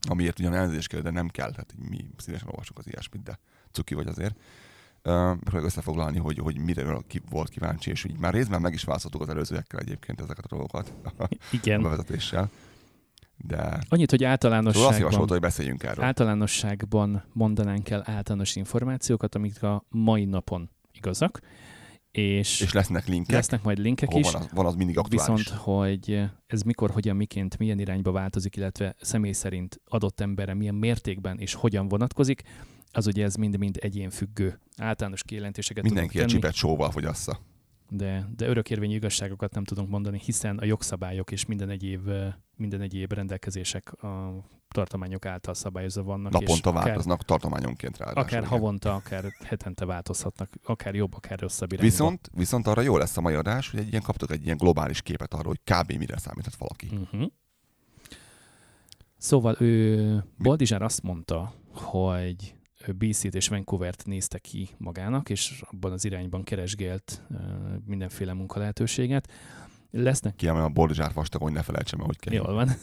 [0.07, 3.39] amiért ugyan elnézést kell, de nem kell, tehát mi szívesen olvasunk az ilyesmit, de
[3.71, 4.39] cuki vagy azért.
[5.03, 9.29] Megpróbáljuk összefoglalni, hogy, hogy mire volt kíváncsi, és így már részben meg is válaszoltuk az
[9.29, 11.81] előzőekkel egyébként ezeket a dolgokat a Igen.
[11.81, 12.49] bevezetéssel.
[13.37, 16.05] De Annyit, hogy szóval azt általánosságban, javasolta, hogy beszéljünk erről.
[16.05, 21.39] általánosságban mondanánk el általános információkat, amik a mai napon igazak,
[22.11, 25.27] és, és lesznek linkek, lesznek majd linkek is, van az, van az mindig aktuális.
[25.27, 30.75] viszont hogy ez mikor, hogyan, miként, milyen irányba változik, illetve személy szerint adott emberre milyen
[30.75, 32.43] mértékben és hogyan vonatkozik,
[32.91, 36.29] az ugye ez mind-mind egyénfüggő általános kijelentéseket Mindenki tenni.
[36.29, 37.39] csipet sóval fogyassza.
[37.89, 42.09] de, de örökérvényű igazságokat nem tudunk mondani, hiszen a jogszabályok és minden egyéb,
[42.55, 46.31] minden egyéb rendelkezések a tartományok által szabályozva vannak.
[46.31, 48.21] Naponta változnak tartományonként ráadásul.
[48.21, 48.49] Akár igen.
[48.51, 51.91] havonta, akár hetente változhatnak, akár jobb, akár rosszabb irányba.
[51.91, 55.01] Viszont, viszont arra jó lesz a mai adás, hogy egy ilyen kaptok egy ilyen globális
[55.01, 55.91] képet arról, hogy kb.
[55.91, 56.87] mire számíthat valaki.
[56.91, 57.31] Uh-huh.
[59.17, 62.55] Szóval ő, Boldizsár azt mondta, hogy
[62.87, 67.23] BC-t és Vancouver-t nézte ki magának, és abban az irányban keresgélt
[67.85, 69.31] mindenféle munkalehetőséget.
[69.91, 70.35] Lesznek...
[70.35, 72.33] Kiemelem a Boldizsár vastag, hogy ne felejtsem hogy kell.
[72.33, 72.67] Jól van.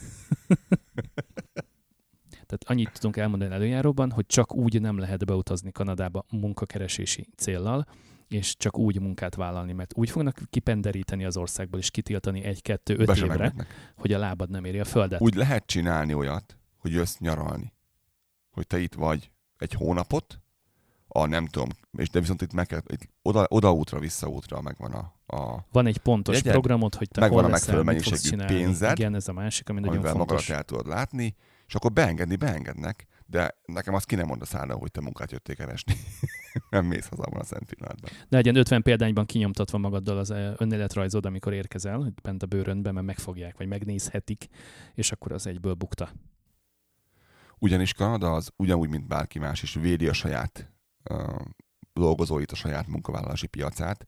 [2.46, 7.86] Tehát annyit tudunk elmondani előjáróban, hogy csak úgy nem lehet beutazni Kanadába munkakeresési céllal,
[8.28, 13.16] és csak úgy munkát vállalni, mert úgy fognak kipenderíteni az országból, és kitiltani egy-kettő, öt
[13.16, 13.92] évre, megnek.
[13.96, 15.20] hogy a lábad nem éri a földet.
[15.20, 17.72] Úgy lehet csinálni olyat, hogy jössz nyaralni.
[18.50, 20.40] Hogy te itt vagy egy hónapot,
[21.08, 25.36] a nem tudom, és de viszont itt meg kell, itt oda, odaútra, visszaútra megvan a,
[25.36, 29.14] a Van egy pontos jegyed, programot, hogy te megvan hol a megfelelő mennyiségű pénzed, Igen,
[29.14, 30.50] ez a másik, ami nagyon fontos.
[30.50, 34.74] el tudod látni, és akkor beengedni, beengednek, de nekem azt ki nem mond a szára,
[34.74, 35.94] hogy te munkát jöttél keresni.
[36.70, 38.10] nem mész haza a szent pillanatban.
[38.28, 43.06] De egy 50 példányban kinyomtatva magaddal az eh, önéletrajzod, amikor érkezel, bent a bőrönben, mert
[43.06, 44.46] megfogják, vagy megnézhetik,
[44.94, 46.10] és akkor az egyből bukta.
[47.60, 50.72] Ugyanis Kanada az ugyanúgy, mint bárki más is védi a saját
[51.10, 51.40] uh,
[51.92, 54.06] dolgozóit, a saját munkavállalási piacát,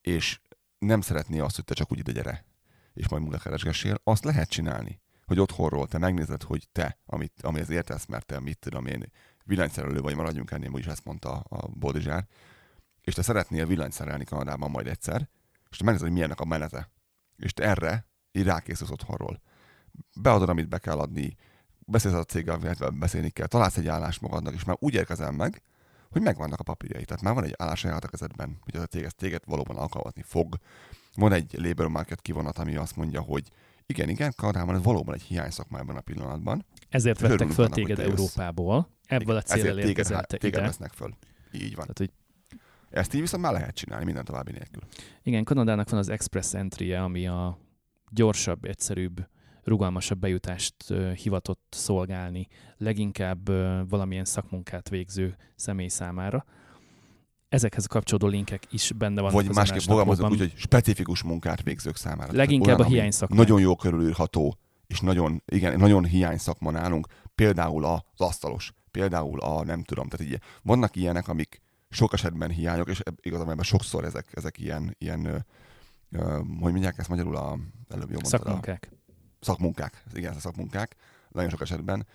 [0.00, 0.40] és
[0.78, 2.44] nem szeretné azt, hogy te csak úgy ide gyere,
[2.92, 4.00] és majd munkakeresgessél.
[4.04, 5.00] Azt lehet csinálni
[5.30, 9.12] hogy otthonról te megnézed, hogy te, amit, amihez értesz, mert te mit tudom én,
[9.44, 12.26] villanyszerelő vagy, maradjunk ennél, úgyis ezt mondta a Boldizsár,
[13.00, 15.28] és te szeretnél villanyszerelni Kanadában majd egyszer,
[15.70, 16.90] és te megnézed, hogy milyennek a menete.
[17.36, 19.42] És te erre így rákészülsz otthonról.
[20.20, 21.36] Beadod, amit be kell adni,
[21.90, 22.58] beszélsz a céggel,
[22.92, 25.62] beszélni kell, találsz egy állást magadnak, és már úgy érkezel meg,
[26.10, 27.04] hogy megvannak a papírjai.
[27.04, 30.56] Tehát már van egy állás a kezedben, hogy az a cég téged valóban alkalmazni fog.
[31.14, 33.48] Van egy labor market kivonat, ami azt mondja, hogy
[33.86, 36.64] igen, igen, Kanadában ez valóban egy hiány szakmában a pillanatban.
[36.88, 38.88] Ezért vettek föl téged Európából.
[39.06, 41.14] Ebből a célral érkezel te téged vesznek föl.
[41.52, 41.86] Így van.
[41.86, 42.10] Tehát, hogy
[42.90, 44.82] ezt így viszont már lehet csinálni, minden további nélkül.
[45.22, 47.58] Igen, Kanadának van az Express entry ami a
[48.10, 49.26] gyorsabb, egyszerűbb,
[49.70, 50.74] rugalmasabb bejutást
[51.22, 53.48] hivatott szolgálni, leginkább
[53.88, 56.44] valamilyen szakmunkát végző személy számára
[57.48, 62.32] ezekhez kapcsolódó linkek is benne vannak Vagy másképp fogalmazok úgy, hogy specifikus munkát végzők számára.
[62.32, 63.36] Leginkább olyan, a hiány szakma.
[63.36, 67.06] Nagyon jó körülírható, és nagyon, igen, nagyon hiány szakma nálunk.
[67.34, 72.88] Például az asztalos, például a nem tudom, tehát így, vannak ilyenek, amik sok esetben hiányok,
[72.88, 75.46] és igazából sokszor ezek, ezek ilyen, ilyen
[76.60, 78.88] hogy mondják ezt magyarul a előbb jól Szakmunkák.
[78.92, 78.99] A,
[79.40, 80.96] szakmunkák, igen, szakmunkák,
[81.28, 82.06] nagyon sok esetben.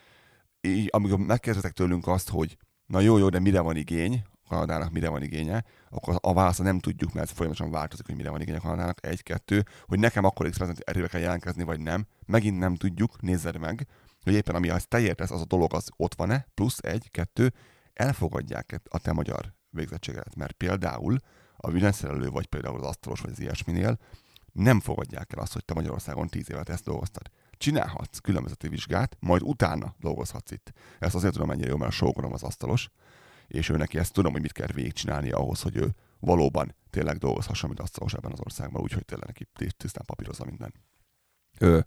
[0.61, 5.09] Így, amikor megkérdezik tőlünk azt, hogy na jó, jó, de mire van igény, Kanadának mire
[5.09, 9.05] van igénye, akkor a válasza nem tudjuk, mert folyamatosan változik, hogy mire van igénye Kanadának.
[9.05, 12.05] Egy, kettő, hogy nekem akkor x erővel kell jelentkezni, vagy nem.
[12.25, 13.87] Megint nem tudjuk, nézzed meg,
[14.23, 17.53] hogy éppen ami az te értesz, az a dolog az ott van-e, plusz egy, kettő,
[17.93, 21.17] elfogadják a te magyar végzettségedet, mert például
[21.57, 23.97] a villanyszerelő, vagy például az asztalos, vagy az ilyesminél
[24.55, 27.29] nem fogadják el azt, hogy te Magyarországon tíz évet ezt dolgoztad.
[27.57, 30.73] Csinálhatsz különbözeti vizsgát, majd utána dolgozhatsz itt.
[30.99, 32.89] Ezt azért tudom mennyire jó, mert a sógorom az asztalos,
[33.47, 37.69] és ő neki ezt tudom, hogy mit kell végigcsinálni ahhoz, hogy ő valóban tényleg dolgozhasson,
[37.69, 40.73] mint asztalos ebben az országban, úgyhogy tényleg neki tisztán papírozza minden.
[41.59, 41.85] Ő,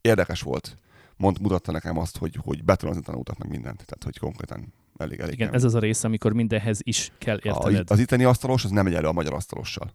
[0.00, 0.76] érdekes volt.
[1.16, 5.34] Mond, mutatta nekem azt, hogy, hogy betonozni tanultak meg mindent, tehát hogy konkrétan elég, elég
[5.34, 5.56] Igen, nem.
[5.56, 7.90] ez az a rész, amikor mindenhez is kell értened.
[7.90, 9.92] A, az itteni asztalos, az nem megy elő a magyar asztalossal.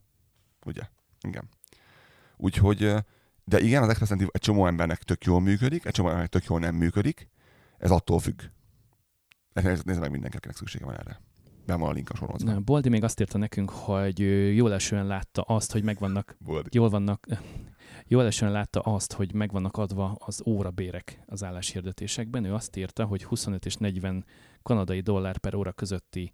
[0.66, 0.82] Ugye?
[1.22, 1.50] Igen.
[2.38, 2.94] Úgyhogy,
[3.44, 6.60] de igen, az Express egy csomó embernek tök jól működik, egy csomó embernek tök jól
[6.60, 7.30] nem működik.
[7.78, 8.42] Ez attól függ.
[9.54, 11.22] Nézd meg mindenki, akinek szüksége van erre.
[11.66, 12.64] Be van a link a sorozatban.
[12.64, 14.20] Boldi még azt írta nekünk, hogy
[14.56, 16.70] jól esően látta azt, hogy megvannak, Boldi.
[16.72, 17.28] jól vannak,
[18.08, 22.46] jól esően látta azt, hogy megvannak adva az órabérek az álláshirdetésekben.
[22.46, 24.26] Ő azt írta, hogy 25 és 40
[24.64, 26.34] kanadai dollár per óra közötti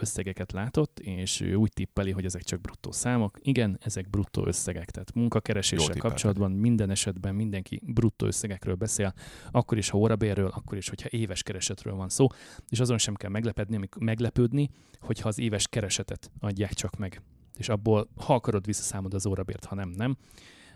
[0.00, 3.38] összegeket látott, és ő úgy tippeli, hogy ezek csak bruttó számok.
[3.42, 9.14] Igen, ezek bruttó összegek, tehát munkakereséssel kapcsolatban minden esetben mindenki bruttó összegekről beszél,
[9.50, 12.26] akkor is, ha órabérről, akkor is, hogyha éves keresetről van szó,
[12.68, 17.22] és azon sem kell meglepedni, meglepődni, hogyha az éves keresetet adják csak meg.
[17.58, 20.16] És abból, ha akarod, visszaszámod az órabért, ha nem, nem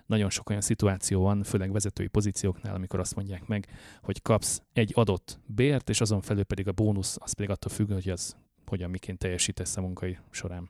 [0.07, 3.67] nagyon sok olyan szituáció van, főleg vezetői pozícióknál, amikor azt mondják meg,
[4.03, 7.93] hogy kapsz egy adott bért, és azon felül pedig a bónusz, az pedig attól függ,
[7.93, 8.37] hogy az
[8.69, 10.69] hogyan miként teljesítesz a munkai során.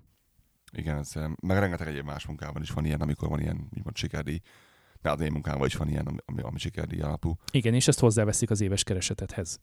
[0.73, 3.97] Igen, ez, eh, meg rengeteg egyéb más munkában is van ilyen, amikor van ilyen, úgymond
[3.97, 4.41] sikerdíj.
[5.03, 7.37] De az én munkában is van ilyen, ami, ami sikerdíj alapú.
[7.51, 9.61] Igen, és ezt hozzáveszik az éves keresetethez.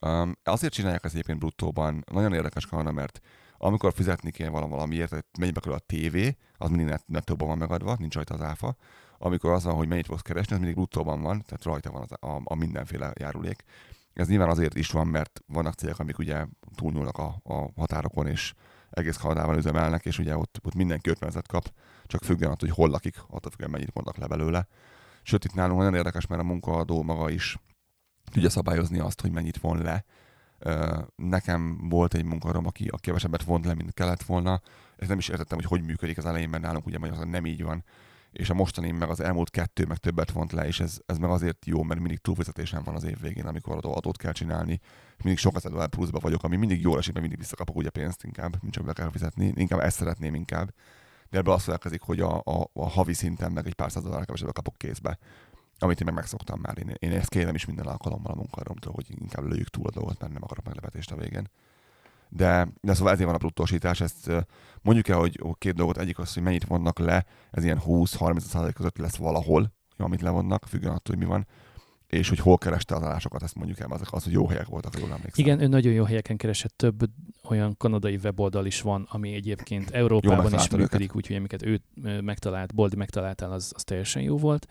[0.00, 2.04] Um, azért csinálják az egyébként bruttóban.
[2.12, 3.20] Nagyon érdekes Kanada, mert
[3.64, 7.96] Amikor fizetni kell valamiért, hogy mennyibe kerül a tévé, az mindig net, nettóban van megadva,
[7.98, 8.76] nincs rajta az áfa.
[9.18, 12.12] Amikor az van, hogy mennyit fogsz keresni, az mindig bruttóban van, tehát rajta van az,
[12.20, 13.64] a, a mindenféle járulék.
[14.14, 18.54] Ez nyilván azért is van, mert vannak cégek, amik ugye túlnyúlnak a, a határokon, és
[18.90, 21.72] egész Kanadában üzemelnek, és ugye ott, ott mindenki 50 kap,
[22.06, 24.66] csak függően attól, hogy hol lakik, attól függően mennyit mondnak le belőle.
[25.22, 27.58] Sőt, itt nálunk nagyon érdekes, mert a munkaadó maga is
[28.30, 30.04] tudja szabályozni azt, hogy mennyit von le.
[31.16, 34.60] Nekem volt egy munkahelyem, aki a kevesebbet vont le, mint kellett volna.
[34.96, 37.62] Ez nem is értettem, hogy hogy működik az elején, mert nálunk ugye Magyarországon nem így
[37.62, 37.84] van
[38.32, 41.30] és a mostani meg az elmúlt kettő meg többet vont le, és ez, ez meg
[41.30, 44.80] azért jó, mert mindig túlfizetésem van az év végén, amikor adót kell csinálni.
[45.16, 48.56] Mindig sokat ezer pluszba vagyok, ami mindig jól esik, mert mindig visszakapok ugye pénzt inkább,
[48.60, 49.52] mint csak be kell fizetni.
[49.56, 50.74] Inkább ezt szeretném inkább.
[51.30, 54.24] De ebből azt felkezik, hogy a, a, a, havi szinten meg egy pár száz dollár
[54.24, 55.18] kevesebbet kapok kézbe.
[55.78, 56.78] Amit én meg megszoktam már.
[56.78, 60.20] Én, én ezt kérem is minden alkalommal a munkahelyomtól, hogy inkább lőjük túl a dolgot,
[60.20, 61.48] mert nem akarok meglepetést a végén.
[62.34, 64.30] De, de szóval ezért van a bruttósítás, ezt
[64.82, 68.98] mondjuk el, hogy két dolgot, egyik az, hogy mennyit vannak le, ez ilyen 20-30 között
[68.98, 71.46] lesz valahol, amit levonnak, függően attól, hogy mi van
[72.12, 74.98] és hogy hol kereste az állásokat, ezt mondjuk el, azok az, hogy jó helyek voltak,
[74.98, 75.44] jól emlékszem.
[75.44, 77.10] Igen, ő nagyon jó helyeken keresett, több
[77.48, 81.80] olyan kanadai weboldal is van, ami egyébként Európában is működik, úgyhogy amiket ő
[82.20, 84.66] megtalált, Boldi megtaláltál, az, az teljesen jó volt.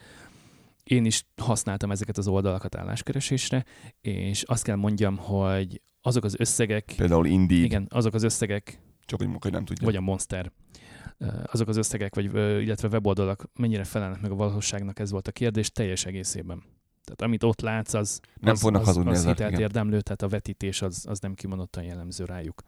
[0.83, 3.65] Én is használtam ezeket az oldalakat álláskeresésre,
[4.01, 6.93] és azt kell mondjam, hogy azok az összegek...
[6.97, 7.63] Például Indeed.
[7.63, 8.79] Igen, azok az összegek...
[9.05, 9.85] Csak hogy nem tudja.
[9.85, 10.51] Vagy a Monster.
[11.45, 12.33] Azok az összegek, vagy,
[12.63, 16.63] illetve weboldalak mennyire felelnek meg a valóságnak, ez volt a kérdés teljes egészében.
[17.03, 20.81] Tehát amit ott látsz, az, nem az, fognak az, az hitelt érdemlő, tehát a vetítés
[20.81, 22.63] az, az nem kimondottan jellemző rájuk.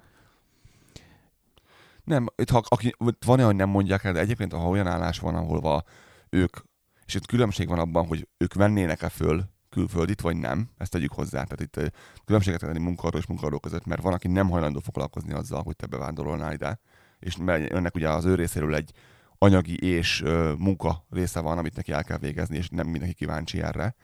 [2.04, 5.20] Nem, itt ha, aki, van olyan, hogy nem mondják el, de egyébként ha olyan állás
[5.20, 5.84] van, ahol
[6.30, 6.58] ők,
[7.06, 11.44] és itt különbség van abban, hogy ők vennének-e föl külföldit, vagy nem, ezt tegyük hozzá.
[11.44, 11.94] Tehát itt
[12.26, 15.86] különbséget tenni munkaadó és munkaadó között, mert van, aki nem hajlandó foglalkozni azzal, hogy te
[15.86, 16.80] bevándorolnál ide,
[17.20, 17.38] és
[17.70, 18.92] önnek ugye az ő részéről egy
[19.38, 23.62] anyagi és ö, munka része van, amit neki el kell végezni, és nem mindenki kíváncsi
[23.62, 23.96] erre.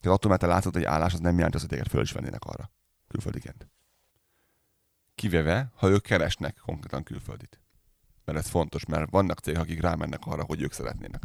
[0.00, 2.12] Tehát attól, mert te látod, hogy állás, az nem jelenti azt, hogy téged föl is
[2.12, 2.70] vennének arra
[3.08, 3.68] külföldiként.
[5.14, 7.60] Kivéve, ha ők keresnek konkrétan külföldit.
[8.24, 11.22] Mert ez fontos, mert vannak cégek, akik rámennek arra, hogy ők szeretnének.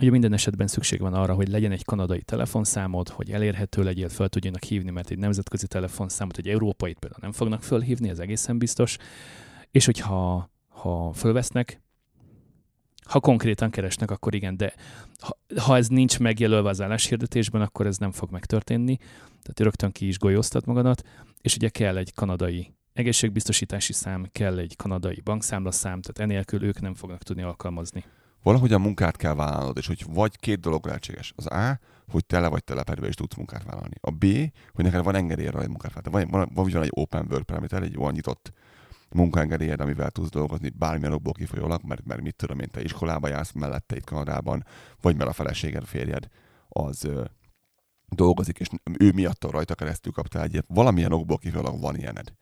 [0.00, 4.28] Ugye minden esetben szükség van arra, hogy legyen egy kanadai telefonszámod, hogy elérhető legyél, fel
[4.28, 8.96] tudjanak hívni, mert egy nemzetközi telefonszámot, egy európait például nem fognak fölhívni, ez egészen biztos.
[9.70, 11.80] És hogyha ha fölvesznek,
[13.04, 14.74] ha konkrétan keresnek, akkor igen, de
[15.20, 18.96] ha, ha ez nincs megjelölve az álláshirdetésben, akkor ez nem fog megtörténni.
[19.26, 21.02] Tehát rögtön ki is golyóztat magadat,
[21.40, 26.94] és ugye kell egy kanadai egészségbiztosítási szám, kell egy kanadai bankszámlaszám, tehát enélkül ők nem
[26.94, 28.04] fognak tudni alkalmazni
[28.42, 31.32] valahogy a munkát kell vállalnod, és hogy vagy két dolog lehetséges.
[31.36, 31.78] Az A,
[32.10, 33.94] hogy tele vagy telepedve és tudsz munkát vállalni.
[34.00, 34.24] A B,
[34.72, 36.30] hogy neked van engedélyed arra, hogy munkát vállalni.
[36.30, 38.52] Van, van, van, egy open work permit, egy olyan nyitott
[39.10, 43.52] munkaengedélyed, amivel tudsz dolgozni bármilyen okból kifolyólag, mert, mert mit tudom én, te iskolába jársz
[43.52, 44.64] mellette itt Kanadában,
[45.00, 46.28] vagy mert a feleséged, férjed
[46.68, 47.24] az ö,
[48.08, 48.68] dolgozik, és
[48.98, 50.64] ő miatt rajta keresztül kaptál egyet.
[50.68, 52.32] Valamilyen okból kifolyólag van ilyened.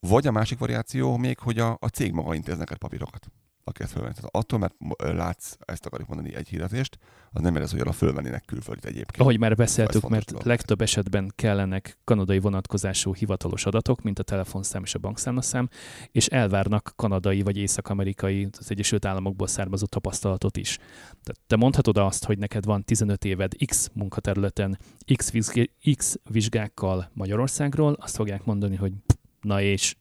[0.00, 3.32] Vagy a másik variáció még, hogy a, a cég maga intéz neked papírokat
[3.64, 4.14] aki ezt fölvenni.
[4.14, 6.98] Tehát attól, mert látsz, ezt akarjuk mondani, egy hirdetést,
[7.32, 9.20] az nem jelez, hogy arra fölvennének külföldit egyébként.
[9.20, 10.46] Ahogy már beszéltük, mert dolog.
[10.46, 15.68] legtöbb esetben kellenek kanadai vonatkozású hivatalos adatok, mint a telefonszám és a bankszámlaszám,
[16.10, 20.76] és elvárnak kanadai vagy észak-amerikai, az Egyesült Államokból származó tapasztalatot is.
[21.00, 24.78] Tehát te mondhatod azt, hogy neked van 15 éved X munkaterületen,
[25.16, 28.92] X, vizsg- X vizsgákkal Magyarországról, azt fogják mondani, hogy
[29.40, 29.96] na és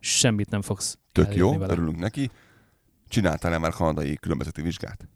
[0.00, 1.72] semmit nem fogsz Tök jó, vele.
[1.72, 2.30] örülünk neki
[3.10, 5.08] Csináltál-e már kanadai különbözeti vizsgát?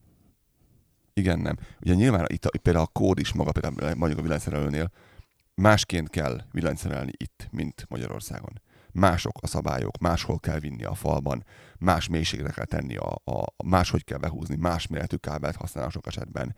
[1.12, 1.57] Igen, nem.
[1.80, 4.90] Ugye nyilván itt a, például a kód is maga, például mondjuk a villanyszerelőnél,
[5.54, 8.61] másként kell villanyszerelni itt, mint Magyarországon.
[8.92, 11.44] Mások a szabályok, máshol kell vinni a falban,
[11.78, 16.57] más mélységre kell tenni, a, a, máshogy kell behúzni, más méretű kábelt használni sok esetben.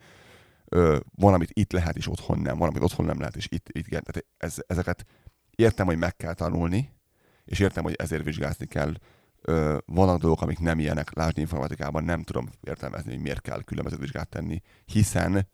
[0.65, 3.69] Ö, van, amit itt lehet, és otthon nem, van, amit otthon nem lehet, és itt,
[3.69, 4.03] itt igen.
[4.03, 5.05] Tehát ez, ezeket
[5.55, 6.93] értem, hogy meg kell tanulni,
[7.45, 8.93] és értem, hogy ezért vizsgázni kell,
[9.41, 13.97] ö, vannak dolgok, amik nem ilyenek, lásd informatikában, nem tudom értelmezni, hogy miért kell különböző
[13.97, 15.47] vizsgát tenni, hiszen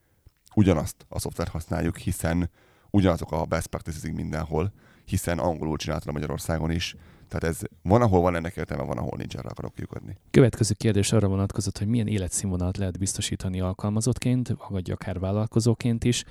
[0.55, 2.49] ugyanazt a szoftvert használjuk, hiszen
[2.89, 4.73] ugyanazok a best practices mindenhol,
[5.05, 6.95] hiszen angolul csináltam Magyarországon is,
[7.27, 10.17] tehát ez van, ahol van ennek értelme, van, ahol nincs, erre akarok kiukodni.
[10.31, 16.23] Következő kérdés arra vonatkozott, hogy milyen életszínvonalat lehet biztosítani alkalmazottként, vagy akár vállalkozóként is.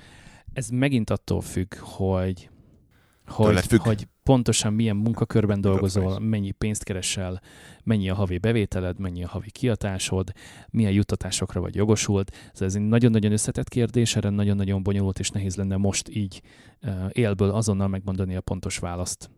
[0.53, 2.49] Ez megint attól függ, hogy
[3.25, 7.41] hogy, hogy pontosan milyen munkakörben dolgozol, mennyi pénzt keresel,
[7.83, 10.31] mennyi a havi bevételed, mennyi a havi kiatásod,
[10.69, 12.31] milyen juttatásokra vagy jogosult.
[12.31, 16.41] Szóval ez egy nagyon-nagyon összetett kérdés, erre nagyon-nagyon bonyolult és nehéz lenne most így
[17.09, 19.29] élből azonnal megmondani a pontos választ.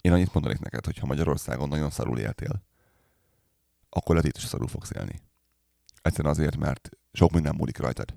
[0.00, 2.62] én annyit mondanék neked, hogy ha Magyarországon nagyon szarul éltél,
[3.88, 5.20] akkor lehet itt is szarul fogsz élni.
[6.02, 8.14] Egyszerűen azért, mert sok minden múlik rajtad.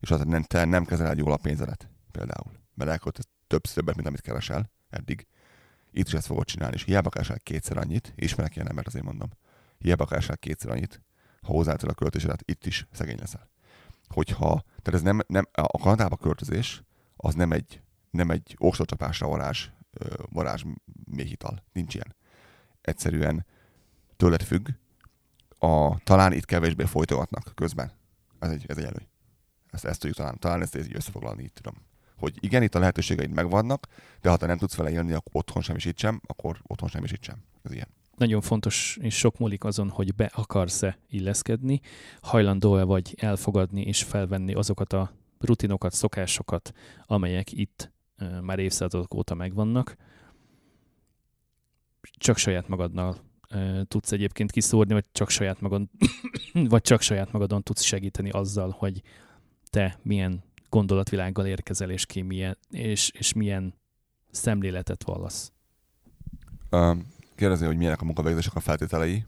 [0.00, 2.52] És az nem, te nem kezeled jól a pénzedet, például.
[2.74, 5.26] Mert elköltesz több többet, mint amit keresel eddig.
[5.90, 9.28] Itt is ezt fogod csinálni, és hiába keresel kétszer annyit, ismerek ilyen embert, azért mondom.
[9.78, 11.02] Hiába keresel kétszer annyit,
[11.40, 13.50] ha hozzáálltál a költésedet, itt is szegény leszel.
[14.08, 16.82] Hogyha, tehát ez nem, nem a Kanadába költözés,
[17.16, 19.68] az nem egy, nem egy oksocsapásra varázs,
[20.30, 20.62] varázs
[21.04, 21.64] méhital.
[21.72, 22.16] Nincs ilyen.
[22.80, 23.46] Egyszerűen
[24.16, 24.68] tőled függ,
[25.58, 27.92] a, talán itt kevésbé folytogatnak közben.
[28.38, 29.08] Ez egy, ez egy előny.
[29.70, 31.74] Ezt, ezt tudjuk talán, talán ezt így összefoglalni, így tudom.
[32.18, 33.86] Hogy igen, itt a lehetőségeid megvannak,
[34.20, 37.04] de ha te nem tudsz vele élni, akkor otthon sem is sem, akkor otthon sem
[37.04, 37.36] is sem.
[37.62, 37.88] Ez ilyen.
[38.16, 41.80] Nagyon fontos és sok múlik azon, hogy be akarsz-e illeszkedni,
[42.20, 46.72] hajlandó-e vagy elfogadni és felvenni azokat a rutinokat, szokásokat,
[47.06, 47.90] amelyek itt
[48.42, 49.96] már évszázadok óta megvannak.
[52.02, 53.16] Csak saját magadnál
[53.84, 55.82] tudsz egyébként kiszórni, vagy csak saját magad,
[56.68, 59.02] vagy csak saját magadon tudsz segíteni azzal, hogy
[59.70, 63.74] te milyen gondolatvilággal érkezel, és ki milyen, és, és milyen
[64.30, 65.52] szemléletet vallasz.
[67.34, 69.24] kérdezi, hogy milyenek a munkavégzések a feltételei.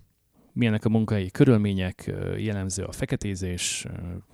[0.53, 3.87] Milyenek a munkai körülmények, jellemző a feketézés,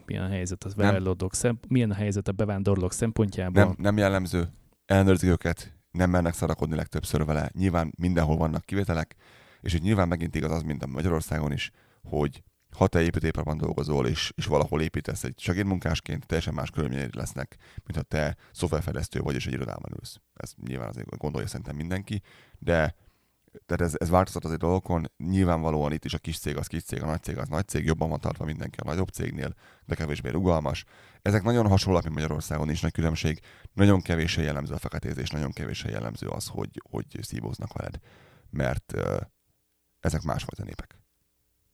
[0.07, 3.64] milyen a helyzet a bevándorlók, szemp- milyen a helyzet a bevándorlók szempontjából.
[3.64, 4.48] Nem, nem jellemző,
[4.86, 7.50] ellenőrzik őket, nem mernek szarakodni legtöbbször vele.
[7.52, 9.16] Nyilván mindenhol vannak kivételek,
[9.61, 11.70] és itt nyilván megint igaz az, mint a Magyarországon is,
[12.02, 12.42] hogy
[12.77, 17.97] ha te építőiparban dolgozol, és, és valahol építesz egy segédmunkásként, teljesen más körülményei lesznek, mint
[17.97, 20.20] ha te szoftverfejlesztő vagy, és egy irodában ülsz.
[20.35, 22.22] Ez nyilván azért gondolja szerintem mindenki,
[22.59, 22.95] de
[23.66, 25.11] tehát ez, ez változtat azért dolgokon.
[25.16, 27.85] Nyilvánvalóan itt is a kis cég az kis cég, a nagy cég az nagy cég,
[27.85, 29.55] jobban van tartva mindenki a nagyobb cégnél,
[29.85, 30.85] de kevésbé rugalmas.
[31.22, 33.41] Ezek nagyon hasonlóak, mint Magyarországon is nagy különbség.
[33.72, 37.99] Nagyon kevés jellemző a feketézés, nagyon kevés jellemző az, hogy, hogy szívóznak veled.
[38.51, 39.16] Mert uh,
[40.01, 40.99] ezek másfajta népek.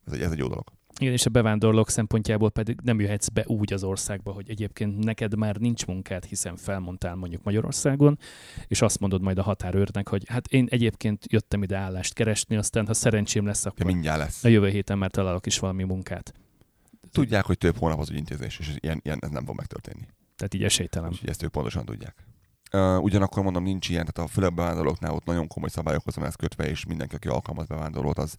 [0.06, 0.72] Ez egy, ez egy jó dolog.
[0.98, 5.36] Igen, és a bevándorlók szempontjából pedig nem jöhetsz be úgy az országba, hogy egyébként neked
[5.36, 8.18] már nincs munkád, hiszen felmondtál mondjuk Magyarországon,
[8.66, 12.86] és azt mondod majd a határőrnek, hogy hát én egyébként jöttem ide állást keresni, aztán
[12.86, 14.44] ha szerencsém lesz, akkor mindjárt lesz.
[14.44, 16.34] a jövő héten már találok is valami munkát.
[17.12, 20.06] Tudják, hogy több hónap az ügyintézés, és ilyen, ilyen ez nem fog megtörténni.
[20.36, 21.10] Tehát így esélytelen.
[21.12, 22.14] És ezt ők pontosan tudják.
[22.72, 26.34] Uh, ugyanakkor mondom, nincs ilyen, tehát a főleg bevándorlóknál ott nagyon komoly szabályokhoz van ez
[26.34, 28.38] kötve, és mindenki, aki alkalmaz bevándorlót, az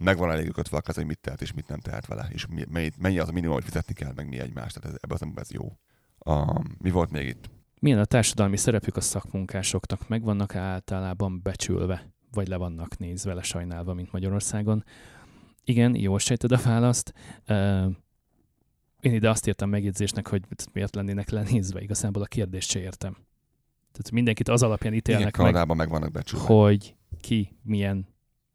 [0.00, 3.18] megvan elég kötve a hogy mit tehet és mit nem tehet vele, és mennyi, mennyi
[3.18, 5.78] az a minimum, hogy fizetni kell, meg mi egymás, tehát ez, ebben az ez jó.
[6.24, 7.50] Uh, mi volt még itt?
[7.78, 10.08] Milyen a társadalmi szerepük a szakmunkásoknak?
[10.08, 14.84] Meg vannak általában becsülve, vagy le vannak nézve, le sajnálva, mint Magyarországon?
[15.64, 17.12] Igen, jól sejted a választ.
[17.48, 17.92] Uh,
[19.00, 20.42] én ide azt értem megjegyzésnek, hogy
[20.72, 23.12] miért lennének lenézve, igazából a kérdést se értem.
[23.92, 26.46] Tehát mindenkit az alapján ítélnek Igen, meg, megvannak becsülve.
[26.46, 28.08] hogy ki milyen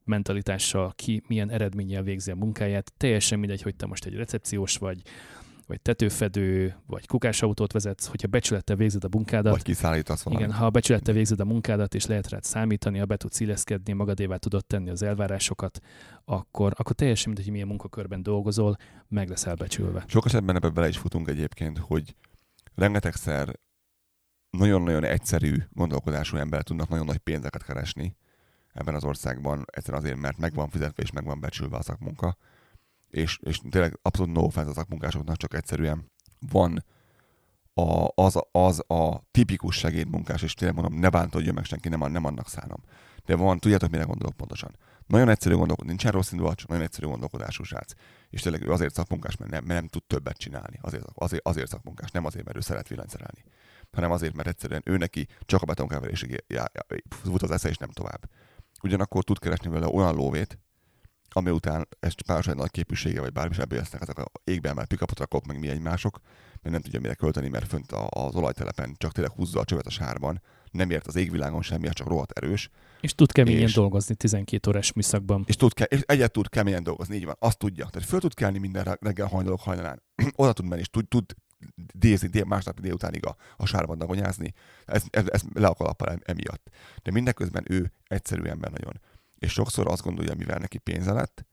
[0.06, 2.94] mentalitással, ki milyen eredménnyel végzi a munkáját.
[2.98, 5.02] Teljesen mindegy, hogy te most egy recepciós vagy,
[5.68, 9.52] vagy tetőfedő, vagy kukásautót vezetsz, hogyha becsülettel végzed a munkádat.
[9.52, 10.48] Vagy kiszállítasz valamit.
[10.48, 14.36] Igen, ha becsülettel végzed a munkádat, és lehet rád számítani, ha be tudsz illeszkedni, magadévá
[14.36, 15.80] tudod tenni az elvárásokat,
[16.26, 18.78] akkor, akkor teljesen mindegy, hogy milyen munkakörben dolgozol,
[19.08, 20.04] meg leszel becsülve.
[20.08, 22.16] Sok esetben ebbe bele is futunk egyébként, hogy
[22.76, 23.60] rengetegszer
[24.50, 28.16] nagyon-nagyon egyszerű gondolkodású ember tudnak nagyon nagy pénzeket keresni
[28.76, 32.38] ebben az országban, egyszerűen azért, mert megvan fizetve és megvan becsülve a szakmunka,
[33.10, 36.12] és, és tényleg abszolút no offense a szakmunkásoknak, csak egyszerűen
[36.52, 36.86] van
[37.74, 42.26] a, az, az a tipikus segédmunkás, és tényleg mondom, ne bántodjon meg senki, nem, nem
[42.26, 42.84] annak szánom.
[43.26, 44.78] De van, tudjátok, mire gondolok pontosan.
[45.08, 47.94] Nagyon egyszerű gondolkodás, nincsen rossz indulat, nagyon egyszerű gondolkodású srác.
[48.30, 50.80] És tényleg ő azért szakmunkás, mert nem, mert nem tud többet csinálni.
[50.82, 53.44] Azért, azért, azért szakmunkás, nem azért, mert ő szeret villanyszerelni
[53.96, 56.44] hanem azért, mert egyszerűen ő neki csak a betonkeverésig
[57.10, 58.30] fut az esze, és nem tovább.
[58.86, 60.60] Ugyanakkor tud keresni vele olyan lóvét,
[61.30, 64.88] ami után ez páros egy nagy képűsége, vagy bármi sem lesznek ezek a égbe emelt
[64.88, 66.20] pikapot meg mi egymások,
[66.62, 69.90] mert nem tudja mire költeni, mert fönt az olajtelepen csak tényleg húzza a csövet a
[69.90, 72.70] sárban, nem ért az égvilágon semmi, csak rohadt erős.
[73.02, 75.44] És tud keményen és, dolgozni 12 órás műszakban.
[75.48, 77.86] És, tud, és egyet tud keményen dolgozni, így van, azt tudja.
[77.86, 80.04] Tehát föl tud kelni minden reggel hajnalok hajnalán.
[80.36, 81.36] Oda tud menni, és tud, tud
[81.94, 84.54] dézni, dél, másnap délutánig a, a sárban dagonyázni,
[84.86, 86.70] ez, ez, ez le a emiatt.
[87.04, 89.02] De mindeközben ő egyszerű ember nagyon.
[89.40, 91.46] És sokszor azt gondolja, mivel neki pénze lett,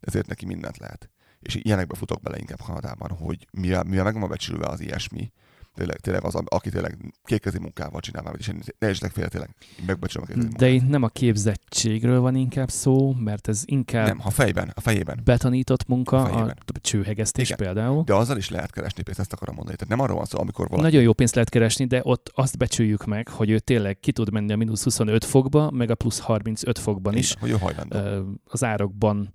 [0.00, 1.10] ezért neki mindent lehet.
[1.40, 5.32] És ilyenekbe futok bele inkább Kanadában, hogy mivel, mivel meg van becsülve az ilyesmi,
[5.74, 9.54] Tényleg, tényleg az, aki tényleg kékkezi munkával csinál valamit, és ne is legféle tényleg
[9.86, 14.30] megbecsülöm a De itt nem a képzettségről van inkább szó, mert ez inkább Nem, ha
[14.30, 15.20] fejben, a fejében.
[15.24, 16.56] betanított munka, A a, fejében.
[16.74, 17.58] a csőhegesztés Igen.
[17.66, 18.04] például.
[18.04, 19.76] De azzal is lehet keresni pénzt, ezt akarom mondani.
[19.76, 20.82] Tehát nem arról van szó, amikor valaki...
[20.88, 24.32] Nagyon jó pénzt lehet keresni, de ott azt becsüljük meg, hogy ő tényleg ki tud
[24.32, 28.28] menni a mínusz 25 fokba, meg a plusz 35 fokban is Igen, hogy ő hajlandó.
[28.44, 29.32] az árokban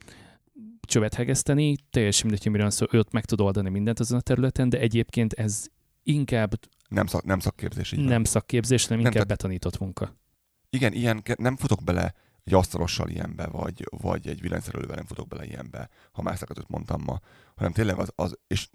[0.82, 4.22] csövet hegeszteni, teljesen mindegy, hogy miről szó, ő ott meg tud oldani mindent azon a
[4.22, 5.66] területen, de egyébként ez
[6.10, 6.54] inkább
[6.90, 7.92] Nem, szak, nem szakképzés.
[7.92, 8.08] így van.
[8.08, 10.18] nem szakképzés, hanem Nem, inkább tehát- betanított munka.
[10.70, 15.46] Igen, ilyen, nem futok bele egy asztalossal ilyenbe, vagy, vagy egy villanyszerelővel nem futok bele
[15.46, 17.20] ilyenbe, ha más szakadot mondtam ma,
[17.56, 18.70] hanem tényleg az, az és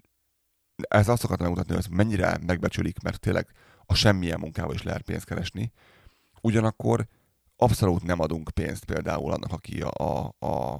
[0.75, 3.47] ez azt akartam megmutatni, hogy ez mennyire megbecsülik, mert tényleg
[3.85, 5.71] a semmilyen munkával is lehet pénzt keresni.
[6.41, 7.07] Ugyanakkor
[7.55, 10.73] abszolút nem adunk pénzt például annak, aki a, a, a,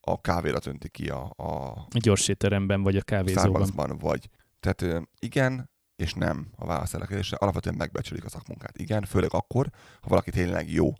[0.00, 3.98] a kávéra tönti ki a, a A gyors étteremben vagy a kávézóban.
[3.98, 4.28] Vagy.
[4.60, 7.36] Tehát igen, és nem a válasz erre a kérdésre.
[7.36, 8.78] Alapvetően megbecsülik a szakmunkát.
[8.78, 9.70] Igen, főleg akkor,
[10.00, 10.92] ha valaki tényleg jó.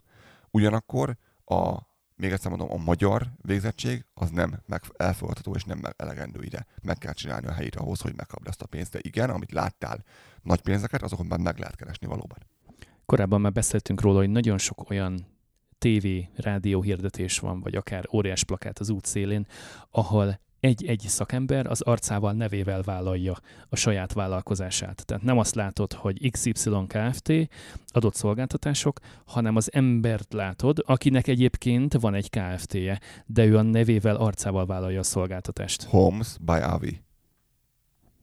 [0.51, 1.77] Ugyanakkor a,
[2.15, 6.65] még egyszer mondom, a magyar végzettség az nem meg elfogadható és nem elegendő ide.
[6.81, 8.91] Meg kell csinálni a helyét ahhoz, hogy megkapd ezt a pénzt.
[8.91, 10.03] De igen, amit láttál
[10.41, 12.37] nagy pénzeket, azokon már meg lehet keresni valóban.
[13.05, 15.25] Korábban már beszéltünk róla, hogy nagyon sok olyan
[15.77, 19.47] TV, rádió hirdetés van, vagy akár óriás plakát az útszélén,
[19.91, 23.37] ahol egy-egy szakember az arcával, nevével vállalja
[23.69, 25.05] a saját vállalkozását.
[25.05, 26.51] Tehát nem azt látod, hogy XY
[26.87, 27.31] Kft.
[27.87, 34.15] adott szolgáltatások, hanem az embert látod, akinek egyébként van egy Kft-je, de ő a nevével,
[34.15, 35.83] arcával vállalja a szolgáltatást.
[35.83, 37.01] Homes by Avi.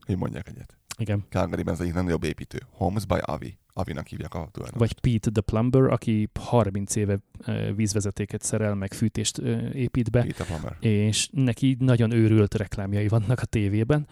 [0.09, 0.77] Így mondják egyet.
[0.99, 1.25] Igen.
[1.29, 2.59] Calgaryben az egyik legnagyobb építő.
[2.71, 3.59] Homes by Avi.
[3.79, 5.01] Avinak hívják a tulajdonost.
[5.01, 7.19] Vagy Pete the Plumber, aki 30 éve
[7.75, 9.39] vízvezetéket szerel, meg fűtést
[9.73, 10.77] épít be, Peter Plummer.
[10.81, 14.07] és neki nagyon őrült reklámjai vannak a tévében,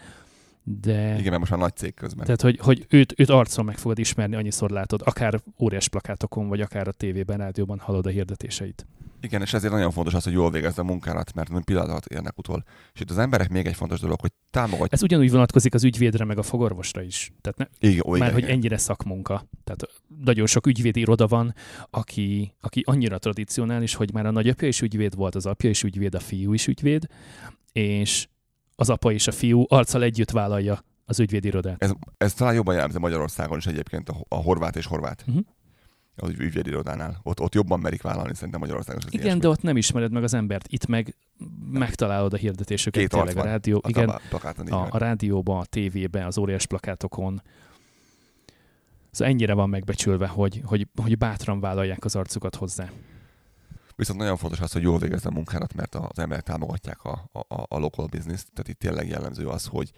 [0.67, 2.25] de Igen, mert most már nagy cég közben.
[2.25, 6.61] tehát, hogy, hogy őt, őt arcon meg fogod ismerni, annyiszor látod, akár óriás plakátokon, vagy
[6.61, 8.87] akár a tévében, rádióban hallod a hirdetéseit.
[9.21, 12.39] Igen, és ezért nagyon fontos az, hogy jól végezd a munkálat, mert nem pillanatot érnek
[12.39, 12.65] utol.
[12.95, 14.93] És itt az emberek még egy fontos dolog, hogy támogatják.
[14.93, 17.33] Ez ugyanúgy vonatkozik az ügyvédre, meg a fogorvosra is.
[17.41, 18.55] Tehát ne, Igen, ó, igen, már hogy igen.
[18.55, 19.47] ennyire szakmunka.
[19.65, 19.83] Tehát
[20.25, 21.55] nagyon sok ügyvédi iroda van,
[21.91, 26.15] aki, aki annyira tradicionális, hogy már a nagyapja is ügyvéd volt, az apja is ügyvéd,
[26.15, 27.07] a fiú is ügyvéd,
[27.73, 28.27] és
[28.77, 31.83] az apa és a fiú arccal együtt vállalja az ügyvédi irodát.
[31.83, 35.25] Ez, ez talán jobban jellemző Magyarországon is egyébként a, a horvát és horvát.
[35.27, 35.39] Mhm.
[36.17, 37.21] Az ügy- ügyvédirodánál.
[37.23, 39.41] Ott, ott jobban merik vállalni szerintem Magyarországon az Igen, ilyesmi.
[39.41, 40.67] de ott nem ismered meg az embert.
[40.69, 41.17] Itt meg
[41.71, 43.01] megtalálod a hirdetéseket.
[43.01, 46.67] Két tényleg a van rádió, a igen, plakáton a, a rádióban, a tévében, az óriás
[46.67, 47.43] plakátokon.
[49.11, 52.91] Szóval ennyire van megbecsülve, hogy, hogy, hogy bátran vállalják az arcukat hozzá.
[53.97, 57.39] Viszont nagyon fontos az, hogy jól végezd a munkádat, mert az emberek támogatják a, a,
[57.69, 59.91] a- local business Tehát itt tényleg jellemző az, hogy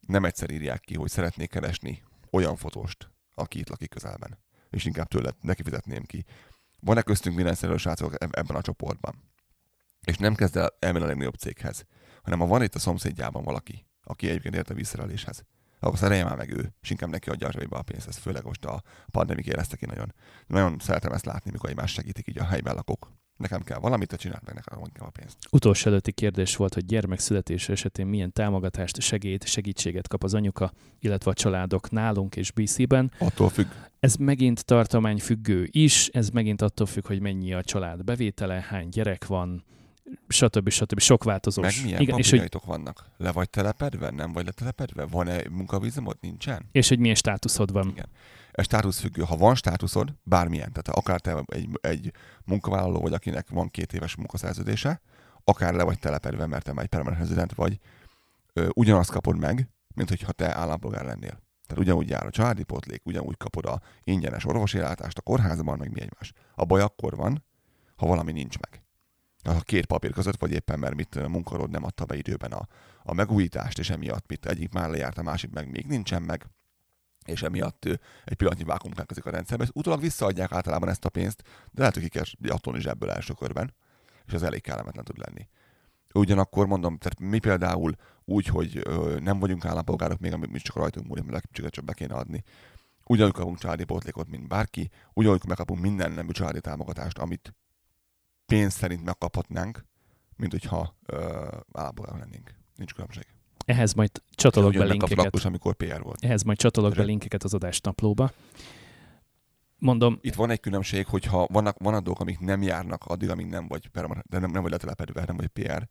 [0.00, 4.38] nem egyszer írják ki, hogy szeretnék keresni olyan fotóst, aki itt lakik közelben.
[4.70, 6.24] És inkább tőle neki fizetném ki.
[6.80, 9.14] Van-e köztünk mindenszerű srácok eb- ebben a csoportban?
[10.00, 11.86] És nem kezd el elmenni a legnagyobb céghez,
[12.22, 15.44] hanem ha van itt a szomszédjában valaki, aki egyébként ért a vízszereléshez,
[15.86, 18.08] akkor szerelje már meg ő, és inkább neki adja a zsebébe a pénzt.
[18.08, 20.14] Ez főleg most a pandemik érezte ki nagyon.
[20.46, 23.12] Nagyon szeretem ezt látni, mikor egymás segítik így a helyben lakók.
[23.36, 25.36] Nekem kell valamit, te csináld meg nekem inkább a pénzt.
[25.50, 31.30] Utolsó előtti kérdés volt, hogy gyermekszületés esetén milyen támogatást, segélyt, segítséget kap az anyuka, illetve
[31.30, 33.12] a családok nálunk és BC-ben.
[33.18, 33.66] Attól függ,
[34.00, 39.26] Ez megint tartományfüggő is, ez megint attól függ, hogy mennyi a család bevétele, hány gyerek
[39.26, 39.64] van,
[40.28, 40.68] stb.
[40.68, 41.00] stb.
[41.00, 41.64] Sok változós.
[41.64, 43.04] meg milyen Igen, és, hogy, vannak.
[43.16, 45.04] Le vagy telepedve, nem vagy letelepedve?
[45.04, 46.16] Van-e munkavízumod?
[46.20, 46.68] Nincsen?
[46.72, 47.88] és hogy milyen státuszod van.
[47.88, 48.08] Igen.
[48.52, 49.22] Ez státuszfüggő.
[49.22, 52.12] Ha van státuszod, bármilyen, tehát akár te egy, egy
[52.44, 55.00] munkavállaló vagy, akinek van két éves munkaszerződése,
[55.44, 57.78] akár le vagy telepedve, mert te már egy permanent resident vagy,
[58.52, 61.40] ö, ugyanazt kapod meg, mint hogyha te állampolgár lennél.
[61.66, 65.92] Tehát ugyanúgy jár a családi pótlék, ugyanúgy kapod a ingyenes orvosi ellátást a kórházban, meg
[65.92, 66.32] mi egymás.
[66.54, 67.44] A baj akkor van,
[67.96, 68.81] ha valami nincs meg.
[69.42, 72.66] Ha két papír között, vagy éppen mert mit ö, munkarod nem adta be időben a,
[73.02, 76.46] a megújítást, és emiatt mit egyik már lejárt, a másik meg még nincsen meg,
[77.24, 77.84] és emiatt
[78.24, 79.66] egy pillanatnyi vákum munkálkozik a rendszerben.
[79.66, 83.32] Ezt utólag visszaadják általában ezt a pénzt, de lehet, hogy ki kell is ebből első
[83.32, 83.74] körben,
[84.26, 85.48] és ez elég kellemetlen tud lenni.
[86.14, 90.76] Ugyanakkor mondom, tehát mi például úgy, hogy ö, nem vagyunk állampolgárok, még amit mi csak
[90.76, 92.42] rajtunk múlik, mert csak, csak be kéne adni.
[93.04, 97.54] Ugyanúgy kapunk családi pótlékot, mint bárki, ugyanúgy megkapunk minden nemű családi támogatást, amit
[98.52, 99.84] pénz szerint megkaphatnánk,
[100.36, 101.16] mint hogyha ö,
[101.72, 102.54] állampolgárok lennénk.
[102.76, 103.26] Nincs különbség.
[103.64, 105.26] Ehhez majd csatolok be linkeket.
[105.26, 106.24] akkor, amikor PR volt.
[106.24, 108.32] Ehhez majd csatolok be linkeket az adás naplóba.
[109.78, 113.68] Mondom, Itt van egy különbség, hogyha vannak, vannak dolgok, amik nem járnak addig, amíg nem
[113.68, 113.90] vagy,
[114.28, 115.88] de nem, nem vagy letelepedve, nem vagy PR,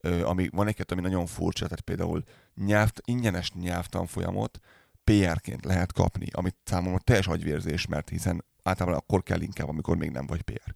[0.00, 2.22] ö, ami, van egy ami nagyon furcsa, tehát például
[2.54, 4.58] nyelv, ingyenes nyelvtanfolyamot
[5.04, 10.10] PR-ként lehet kapni, amit számomra teljes agyvérzés, mert hiszen általában akkor kell inkább, amikor még
[10.10, 10.74] nem vagy PR.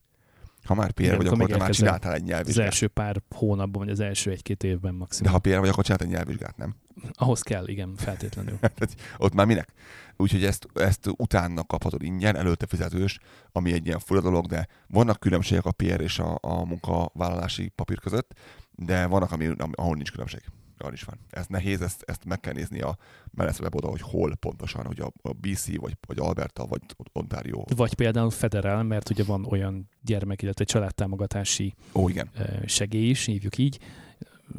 [0.66, 2.64] Ha már PR Igen, vagy, akkor te már csináltál egy Az nyelvvizsgát.
[2.66, 5.32] első pár hónapban, vagy az első egy-két évben De maximum.
[5.32, 6.74] ha PR vagy, akkor csináltál egy nyelvvizsgát, nem?
[7.12, 8.58] Ahhoz kell, igen, feltétlenül.
[8.76, 9.72] Tehát ott már minek?
[10.16, 13.18] Úgyhogy ezt, ezt utána kaphatod ingyen, előtte fizetős,
[13.52, 17.98] ami egy ilyen fura dolog, de vannak különbségek a PR és a, a munkavállalási papír
[18.00, 18.32] között,
[18.74, 20.40] de vannak, ami, ahol nincs különbség.
[20.78, 21.18] Arra is van.
[21.30, 22.96] Ez nehéz, ezt, ezt meg kell nézni a
[23.30, 26.80] Melesz weboldal, hogy hol pontosan, hogy a, a BC, vagy, vagy Alberta, vagy
[27.12, 27.62] Ontario.
[27.76, 32.30] Vagy például federál, mert ugye van olyan gyermek, illetve családtámogatási Ó, igen.
[32.66, 33.78] segély is, hívjuk így,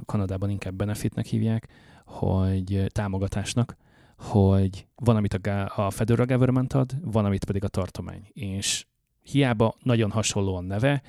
[0.06, 1.68] Kanadában inkább benefitnek hívják,
[2.06, 3.78] hogy támogatásnak,
[4.18, 8.28] hogy van, amit a, gá- a federal government ad, van, amit pedig a tartomány.
[8.34, 8.86] És
[9.22, 11.02] hiába nagyon hasonló a neve,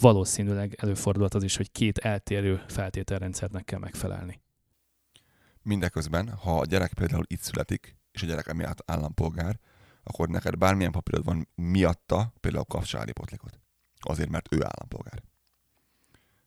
[0.00, 4.42] valószínűleg előfordulhat az is, hogy két eltérő feltételrendszernek kell megfelelni.
[5.62, 9.58] Mindeközben, ha a gyerek például itt születik, és a gyerek emiatt állampolgár,
[10.02, 13.60] akkor neked bármilyen papírod van miatta, például kapsz potlékot.
[14.00, 15.22] Azért, mert ő állampolgár.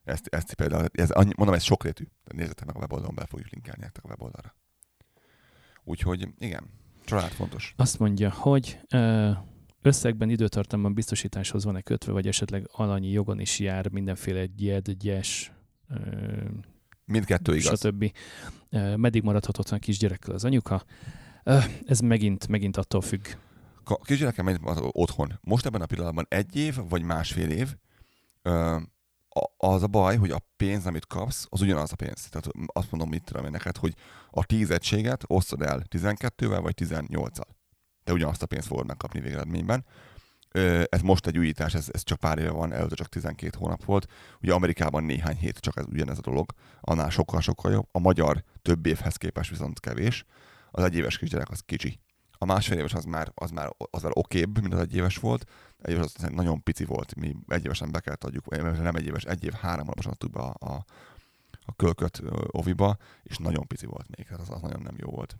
[0.04, 2.04] Ezt, ezt például, ez, mondom, ez sokrétű.
[2.24, 4.54] Nézzetek meg a weboldalon, be fogjuk linkelni nektek a weboldalra.
[5.84, 6.70] Úgyhogy igen,
[7.04, 7.74] család fontos.
[7.76, 9.30] Azt mondja, hogy ö,
[9.84, 15.52] összegben, időtartamban biztosításhoz van-e kötve, vagy esetleg alanyi jogon is jár mindenféle gyed, gyes,
[17.04, 17.78] Mindkettő igaz.
[17.78, 18.12] stb.
[18.96, 20.84] Meddig maradhat otthon a kisgyerekkel az anyuka?
[21.86, 23.26] Ez megint, megint attól függ.
[24.02, 24.58] Kisgyerekem megy
[24.92, 25.38] otthon.
[25.40, 27.74] Most ebben a pillanatban egy év, vagy másfél év,
[29.56, 32.28] az a baj, hogy a pénz, amit kapsz, az ugyanaz a pénz.
[32.28, 33.94] Tehát azt mondom, mit tudom én neked, hogy
[34.30, 37.46] a 10 egységet osztod el 12-vel, vagy 18-al.
[38.04, 39.84] Te ugyanazt a pénzt fogod megkapni végeredményben.
[40.88, 44.06] Ez most egy újítás, ez, ez csak pár éve van, előtte csak 12 hónap volt.
[44.42, 47.88] Ugye Amerikában néhány hét csak ez ugyanez a dolog, annál sokkal-sokkal jobb.
[47.92, 50.24] A magyar több évhez képest viszont kevés.
[50.70, 52.00] Az egyéves kisgyerek az kicsi.
[52.38, 55.50] A másfél éves az már, az már, az már okébb, mint az egyéves volt.
[55.78, 59.44] Egy éves az nagyon pici volt, mi egyévesen be kellett adjuk, nem egy éves, egy
[59.44, 60.84] év, három hónaposan adtuk be a, a,
[61.64, 65.36] a kölköt oviba, és nagyon pici volt még, hát az, az nagyon nem jó volt.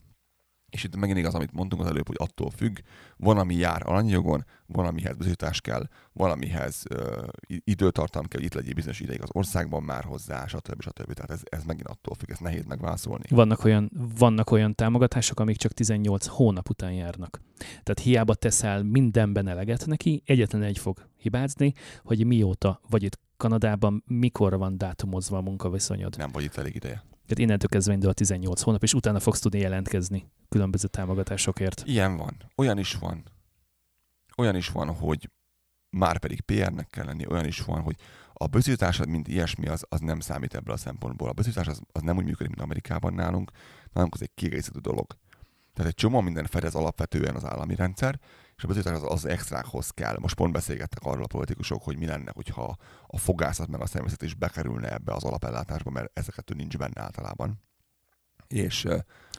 [0.74, 2.78] És itt megint igaz, amit mondtunk az előbb, hogy attól függ,
[3.16, 8.54] van, ami jár aranyjogon, van, amihez bizonyítás kell, van, amihez ö, időtartam kell, hogy itt
[8.54, 10.82] legyél bizonyos ideig az országban már hozzá, stb.
[10.82, 11.12] stb.
[11.12, 13.24] Tehát ez, ez megint attól függ, ez nehéz megválaszolni.
[13.28, 17.40] Vannak olyan, vannak olyan támogatások, amik csak 18 hónap után járnak.
[17.56, 21.72] Tehát hiába teszel mindenben eleget neki, egyetlen egy fog hibázni,
[22.02, 26.16] hogy mióta vagy itt Kanadában, mikor van dátumozva a munkaviszonyod.
[26.16, 27.02] Nem vagy itt elég ideje.
[27.26, 31.82] Tehát innentől kezdve indul a 18 hónap, és utána fogsz tudni jelentkezni különböző támogatásokért.
[31.86, 32.36] Ilyen van.
[32.56, 33.22] Olyan is van.
[34.36, 35.30] Olyan is van, hogy
[35.90, 37.96] már pedig PR-nek kell lenni, olyan is van, hogy
[38.32, 41.28] a bizonyításod, mint ilyesmi, az, az nem számít ebből a szempontból.
[41.28, 43.50] A bizonyítás az, az nem úgy működik, mint Amerikában nálunk,
[43.92, 45.06] nálunk az egy kiegészítő dolog.
[45.72, 48.20] Tehát egy csomó minden fedez alapvetően az állami rendszer,
[48.56, 50.16] és a bizonyítás az, az extrákhoz kell.
[50.20, 52.76] Most pont beszélgettek arról a politikusok, hogy mi lenne, hogyha
[53.06, 57.62] a fogászat meg a személyzet is bekerülne ebbe az alapellátásba, mert ezeket nincs benne általában.
[58.46, 58.86] És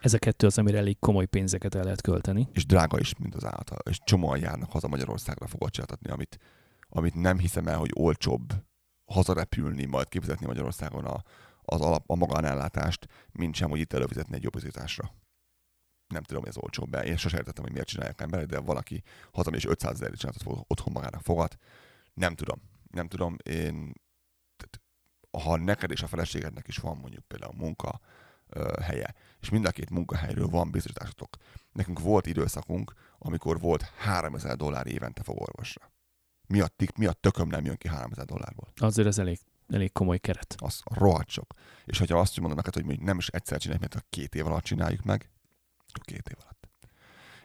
[0.01, 2.47] Ez a kettő az, amire elég komoly pénzeket el lehet költeni.
[2.51, 3.79] és drága is, mint az által.
[3.89, 6.37] És csomóan járnak haza Magyarországra fogadcsátatni, amit,
[6.89, 8.53] amit nem hiszem el, hogy olcsóbb
[9.05, 11.23] hazarepülni, majd kifizetni Magyarországon a,
[11.61, 15.11] az alap, a magánellátást, mint sem, hogy itt előfizetni egy jobb bizonyításra.
[16.15, 17.03] Nem tudom, hogy ez olcsóbb be.
[17.03, 20.93] Én sosem értettem, hogy miért csinálják emberek, de valaki hazamegy és 500 ezerért csináltat otthon
[20.93, 21.57] magának fogad.
[22.13, 22.61] Nem tudom.
[22.91, 23.35] Nem tudom.
[23.43, 23.93] Én,
[25.31, 27.99] ha neked és a feleségednek is van mondjuk például munka
[28.81, 31.35] helye, és mind a két munkahelyről van biztosításotok.
[31.71, 35.91] Nekünk volt időszakunk, amikor volt 3000 dollár évente fogorvosra.
[36.47, 38.71] Mi a, tik, mi a tököm nem jön ki 3000 dollárból?
[38.75, 40.55] Azért ez elég, elég komoly keret.
[40.57, 41.53] Az rohadt sok.
[41.85, 44.45] És hogyha azt mondom neked, hogy mondjuk nem is egyszer csináljuk, mert a két év
[44.45, 45.29] alatt csináljuk meg,
[46.03, 46.69] két év alatt.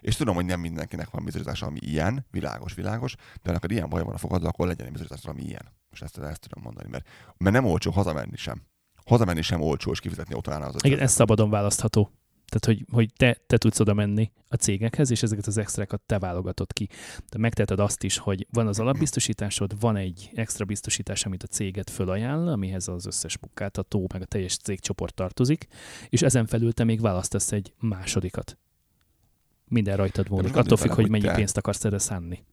[0.01, 4.03] És tudom, hogy nem mindenkinek van bizonyítása, ami ilyen, világos, világos, de neked ilyen baj
[4.03, 5.73] van a fogadva, akkor legyen egy bizonyítás, ami ilyen.
[5.89, 8.61] Most ezt, ezt tudom mondani, mert, mert nem olcsó hazamenni sem.
[9.05, 12.11] Hazamenni sem olcsó, és kifizetni otthon az Igen, 500 ez szabadon választható.
[12.51, 16.19] Tehát, hogy, hogy te, te tudsz oda menni a cégekhez, és ezeket az extrákat te
[16.19, 16.89] válogatod ki.
[17.29, 21.89] Te megteheted azt is, hogy van az alapbiztosításod, van egy extra biztosítás, amit a céget
[21.89, 25.67] fölajánl, amihez az összes munkáltató, meg a teljes cégcsoport tartozik,
[26.09, 28.57] és ezen felül te még választasz egy másodikat.
[29.67, 30.55] Minden rajtad múlik.
[30.55, 32.43] Attól függ, hogy mennyi te- pénzt akarsz erre szánni.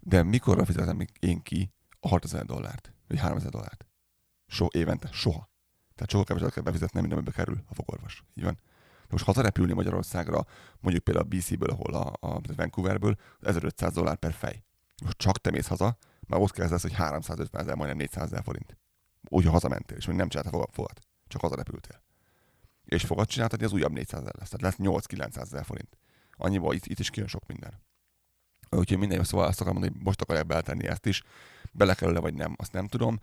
[0.00, 2.92] De mikorra fizetem én ki a 6000 dollárt?
[3.06, 3.86] Vagy 3000 dollárt?
[4.46, 5.08] So, évente?
[5.12, 5.50] Soha.
[5.98, 8.22] Tehát sokkal keveset kell befizetnem, mint amibe kerül a fogorvos.
[8.34, 8.58] Így van.
[9.00, 10.46] De most hazarepülni Magyarországra,
[10.80, 14.62] mondjuk például a BC-ből, ahol a, a Vancouverből, 1500 dollár per fej.
[15.04, 18.76] Most csak te mész haza, már ott kezdesz, hogy 350 ezer, majdnem 400 ezer forint.
[19.28, 20.98] Úgy, ha hazamentél, és még nem csináltál fogad.
[21.26, 22.02] Csak hazarepültél.
[22.84, 24.48] és fogad csináltatni, az újabb 400 ezer lesz.
[24.48, 25.98] Tehát lesz 8-900 ezer forint.
[26.36, 27.80] Annyiból itt, itt is kijön sok minden.
[28.70, 31.22] Úgyhogy minden szóval azt akarom mondani, hogy most akarják beletenni ezt is.
[31.72, 33.20] Bele kell vagy nem, azt nem tudom.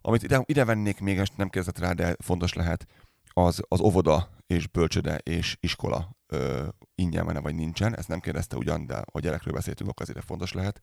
[0.00, 2.86] Amit ide, ide vennék még, és nem kezdett rá, de fontos lehet,
[3.32, 7.96] az, az óvoda és bölcsöde és iskola ö, ingyen van vagy nincsen.
[7.96, 10.80] Ezt nem kérdezte ugyan, de a gyerekről beszéltünk, akkor azért fontos lehet.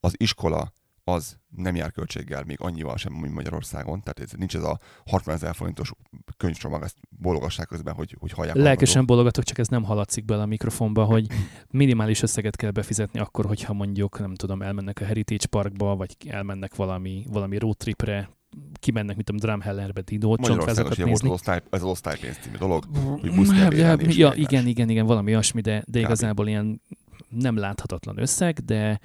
[0.00, 0.72] Az iskola
[1.04, 4.02] az nem jár költséggel még annyival sem, mint Magyarországon.
[4.02, 5.92] Tehát ez, nincs ez a 60 ezer forintos
[6.36, 8.56] könyvcsomag, ezt bologassák közben, hogy, hogy hallják.
[8.56, 11.26] Lelkesen bologatok, csak ez nem haladszik bele a mikrofonba, hogy
[11.70, 16.74] minimális összeget kell befizetni akkor, hogyha mondjuk, nem tudom, elmennek a Heritage Parkba, vagy elmennek
[16.74, 18.37] valami, valami road tripre,
[18.72, 21.30] kimennek, mint a Drumhellerbe Dino csontvázakat nézni.
[21.30, 22.84] Ez az osztálypénz című dolog,
[23.20, 26.82] hogy busz ja, ja, ja igen, igen, igen, valami olyasmi, de, de igazából ilyen
[27.28, 29.00] nem láthatatlan összeg, de,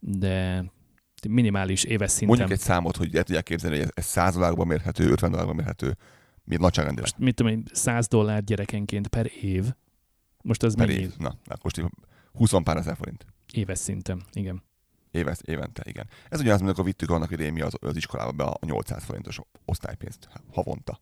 [0.00, 0.64] de
[1.28, 2.28] minimális éves szinten.
[2.28, 5.96] Mondjuk egy számot, hogy el tudják képzelni, hogy ez 100 dollárban mérhető, 50 dollárban mérhető,
[6.44, 7.10] mi nagyságrendileg.
[7.10, 9.64] Most mit tudom én, 100 dollár gyerekenként per év.
[10.42, 11.00] Most az per mennyi?
[11.00, 11.12] év.
[11.18, 11.82] Na, na most
[12.32, 13.26] 20 pár ezer forint.
[13.52, 14.62] Éves szinten, igen.
[15.10, 16.08] Éves, évente, igen.
[16.28, 20.28] Ez ugyanaz, akkor vittük annak idején mi az, az iskolába be a 800 forintos osztálypénzt
[20.52, 21.00] havonta.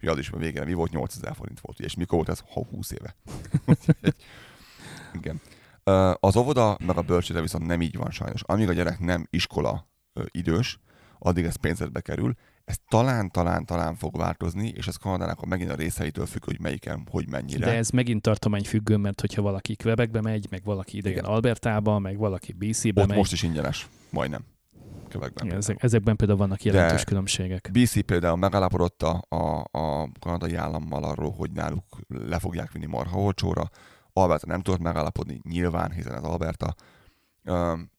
[0.00, 2.42] Hogy az is a végére mi volt, 8000 forint volt, és mikor volt ez?
[2.52, 3.16] Ha 20 éve.
[5.18, 5.40] igen.
[6.20, 8.42] Az óvoda meg a bölcsőde viszont nem így van sajnos.
[8.42, 9.88] Amíg a gyerek nem iskola
[10.30, 10.78] idős,
[11.22, 12.34] addig ez pénzedbe kerül.
[12.64, 16.60] Ez talán, talán, talán fog változni, és ez Kanadának a megint a részeitől függ, hogy
[16.60, 17.66] melyiken, hogy mennyire.
[17.66, 22.16] De ez megint tartomány függő, mert hogyha valaki Quebecbe megy, meg valaki idegen Albertába, meg
[22.16, 23.16] valaki BC-be Ott megy.
[23.16, 24.44] most is ingyenes, majdnem.
[25.08, 25.46] Quebecben.
[25.46, 27.70] Igen, ezek, ezekben például vannak jelentős De különbségek.
[27.72, 33.20] BC például megállapodott a, a, a kanadai állammal arról, hogy náluk le fogják vinni marha
[33.20, 33.70] olcsóra,
[34.12, 36.74] Alberta nem tudott megállapodni, nyilván, hiszen az Alberta.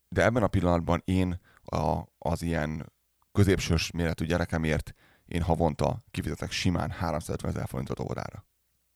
[0.09, 2.92] De ebben a pillanatban én a, az ilyen
[3.33, 4.93] középsős méretű gyerekemért
[5.25, 8.45] én havonta kifizetek simán 350 ezer forintot órára.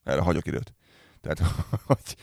[0.03, 0.73] Erre hagyok időt.
[1.21, 1.39] Tehát,
[1.87, 2.15] hogy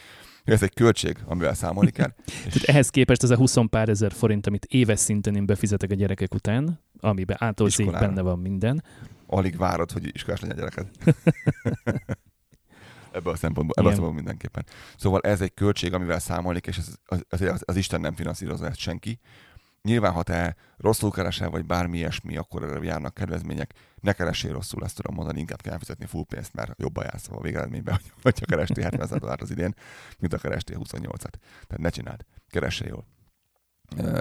[0.45, 2.15] ez egy költség, amivel számolni kell.
[2.55, 5.95] és ehhez képest ez a 20 pár ezer forint, amit éves szinten én befizetek a
[5.95, 8.85] gyerekek után, amiben átolzik, benne van minden.
[9.27, 10.89] Alig várod, hogy iskolás legyen a gyereked.
[13.15, 14.65] ebből a szempontból, ebből a szempontból mindenképpen.
[14.97, 16.99] Szóval ez egy költség, amivel számolni, és az,
[17.29, 19.19] az, az, az Isten nem finanszírozza ezt senki.
[19.89, 23.73] Nyilván, ha te rosszul keresel, vagy bármi ilyesmi, akkor erre járnak kedvezmények.
[24.01, 27.41] Ne keressél rosszul, ezt tudom mondani, inkább kell fizetni full pénzt, mert jobban jársz a
[27.41, 29.75] végeredményben, hogyha kerestél 70 dollár az idén,
[30.19, 31.35] mint a kerestél 28-at.
[31.67, 33.05] Tehát ne csináld, keressél jól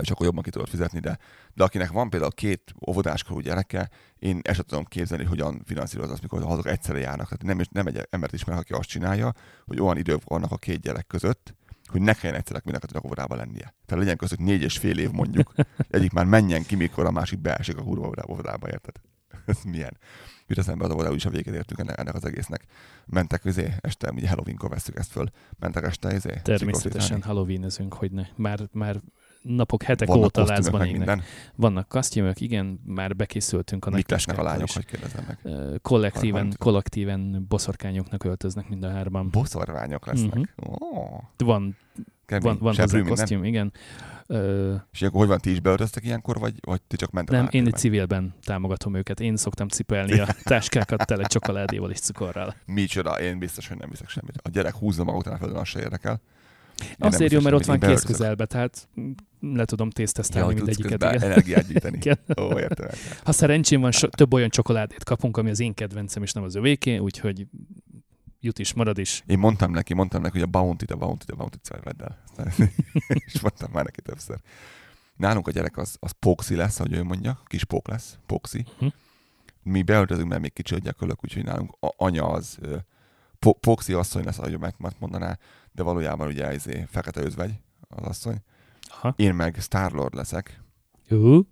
[0.02, 1.18] és akkor jobban ki tudod fizetni, de,
[1.54, 3.90] de akinek van például két óvodáskorú gyereke,
[4.20, 7.28] én ezt tudom képzelni, hogyan finanszíroz azt, mikor azok egyszerre járnak.
[7.28, 9.34] Tehát nem, nem egy embert ismer, aki azt csinálja,
[9.66, 11.56] hogy olyan idők vannak a két gyerek között,
[11.94, 13.76] hogy ne kelljen egyszerre mindenkinek óvodában lennie.
[13.86, 15.54] Tehát legyen között négy és fél év mondjuk,
[15.90, 18.96] egyik már menjen ki, mikor a másik beesik a kurva óvodába, érted?
[19.46, 19.98] Ez milyen?
[20.48, 22.66] Jut eszembe az óvodába is a végét értünk ennek, ennek az egésznek.
[23.06, 25.30] Mentek közé, este, ugye Halloween-kor veszük ezt föl,
[25.60, 28.24] mentek este izé, Természetesen Halloween-ezünk, hogy ne.
[28.36, 29.02] Már, már
[29.44, 31.24] napok, hetek Vannak óta lázban égnek.
[31.56, 35.38] Vannak kasztjumök, igen, már bekészültünk a Mit lesznek a lányok, hogy kérdezem meg?
[35.82, 39.30] Kollektíven, kollektíven boszorkányoknak öltöznek mind a hárman.
[39.30, 40.38] Boszorványok lesznek?
[40.38, 40.74] Mm-hmm.
[40.74, 41.20] Oh.
[41.38, 41.78] Van,
[42.26, 42.44] Kemény.
[42.44, 43.74] van, van hozzá kosztjum, igen.
[44.28, 47.48] Uh, és akkor hogy van, ti is beöltöztek ilyenkor, vagy, vagy ti csak mentek Nem,
[47.52, 49.20] én egy civilben támogatom őket.
[49.20, 52.56] Én szoktam cipelni a táskákat tele csokoládéval és cukorral.
[52.66, 54.38] Micsoda, én biztos, hogy nem viszek semmit.
[54.44, 56.22] A gyerek húzza maga után a földön, az se érdekel.
[56.98, 58.90] Azért jó, mert ott van kész közelbe, tehát
[59.40, 61.04] le tudom tésztesztelni ja, mindegyiket.
[61.04, 62.00] energiát gyűjteni.
[62.42, 62.90] Ó, értem.
[63.24, 66.56] Ha szerencsém van, so, több olyan csokoládét kapunk, ami az én kedvencem, és nem az
[66.56, 67.48] övéké, úgyhogy
[68.40, 69.24] jut is, marad is.
[69.28, 72.24] Én mondtam neki, mondtam neki, hogy a bounty, a bounty, a bounty vedd el.
[73.26, 74.38] és mondtam már neki többször.
[75.16, 78.66] Nálunk a gyerek az, az Poxi lesz, ahogy ő mondja, kis pók lesz, Poxi.
[78.74, 78.92] Uh-huh.
[79.64, 82.58] Mi beöltözünk, mert még kicsi a gyakorlak, úgyhogy nálunk a, anya az
[83.44, 85.38] po- Poxi asszony lesz, ahogy meg mondaná,
[85.72, 87.54] de valójában ugye izé, fekete özvegy
[87.88, 88.38] az asszony.
[88.82, 89.14] Aha.
[89.18, 90.62] Én meg Starlord leszek.
[91.10, 91.46] Uh.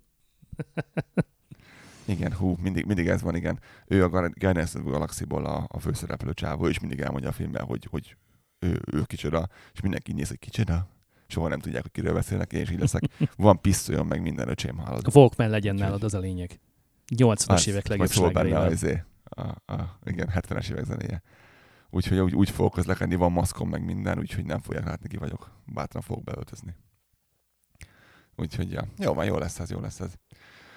[2.04, 3.60] igen, hú, mindig, mindig ez van, igen.
[3.86, 7.86] Ő a Guardians of Galaxy-ból a, a főszereplő csávó, és mindig elmondja a filmben, hogy,
[7.90, 8.16] hogy
[8.58, 10.88] ő, ő kicsoda, és mindenki néz, hogy kicsoda.
[11.26, 13.02] Soha nem tudják, hogy kiről beszélnek, én is így leszek.
[13.36, 15.06] Van pisztolyom, meg minden öcsém hallod.
[15.06, 16.60] A Walkman legyen nálad, az a lényeg.
[17.16, 21.22] 80-as évek legjobb benne a, izé, a, a, igen, 70-es évek zenéje.
[21.94, 25.50] Úgyhogy úgy, úgy fogok közlekedni, van maszkom meg minden, úgyhogy nem fogják látni, ki vagyok.
[25.64, 26.76] Bátran fogok beöltözni.
[28.36, 30.12] Úgyhogy ja, jó, már jó lesz ez, jó lesz ez.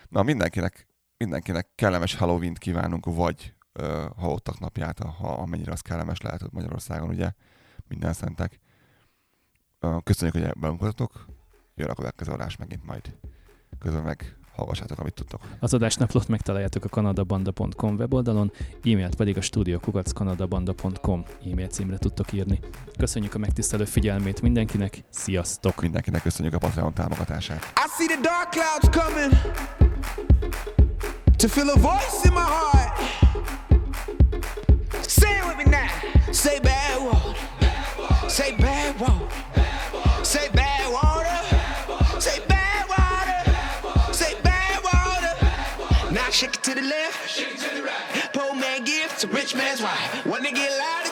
[0.10, 0.88] Na, mindenkinek,
[1.18, 7.10] mindenkinek kellemes Halloween-t kívánunk, vagy uh, halottak napját, ha amennyire az kellemes lehet ott Magyarországon,
[7.10, 7.32] ugye,
[7.88, 8.60] minden szentek.
[10.04, 11.26] Köszönjük, hogy velünk voltatok.
[11.76, 13.18] Jön a következő adás megint majd.
[13.80, 15.42] Közben meg hallgassátok, amit tudtok.
[15.60, 18.52] Az adásnaplót megtaláljátok a kanadabanda.com weboldalon,
[18.84, 22.60] e-mailt pedig a studiokukackanadabanda.com e-mail címre tudtok írni.
[22.98, 25.82] Köszönjük a megtisztelő figyelmét mindenkinek, sziasztok!
[25.82, 27.74] Mindenkinek köszönjük a Patreon támogatását.
[27.76, 29.32] I see the dark clouds coming
[31.38, 32.98] to feel a voice in my heart.
[35.08, 36.32] Say it with me now.
[36.32, 37.36] Say bad water.
[38.28, 39.28] Say bad water.
[40.24, 42.20] Say bad water.
[42.20, 42.55] Say bad
[46.36, 48.30] shake it to the left, shake it to the right.
[48.34, 50.26] Poor man gives to rich man's wife.
[50.26, 51.05] When they get loud.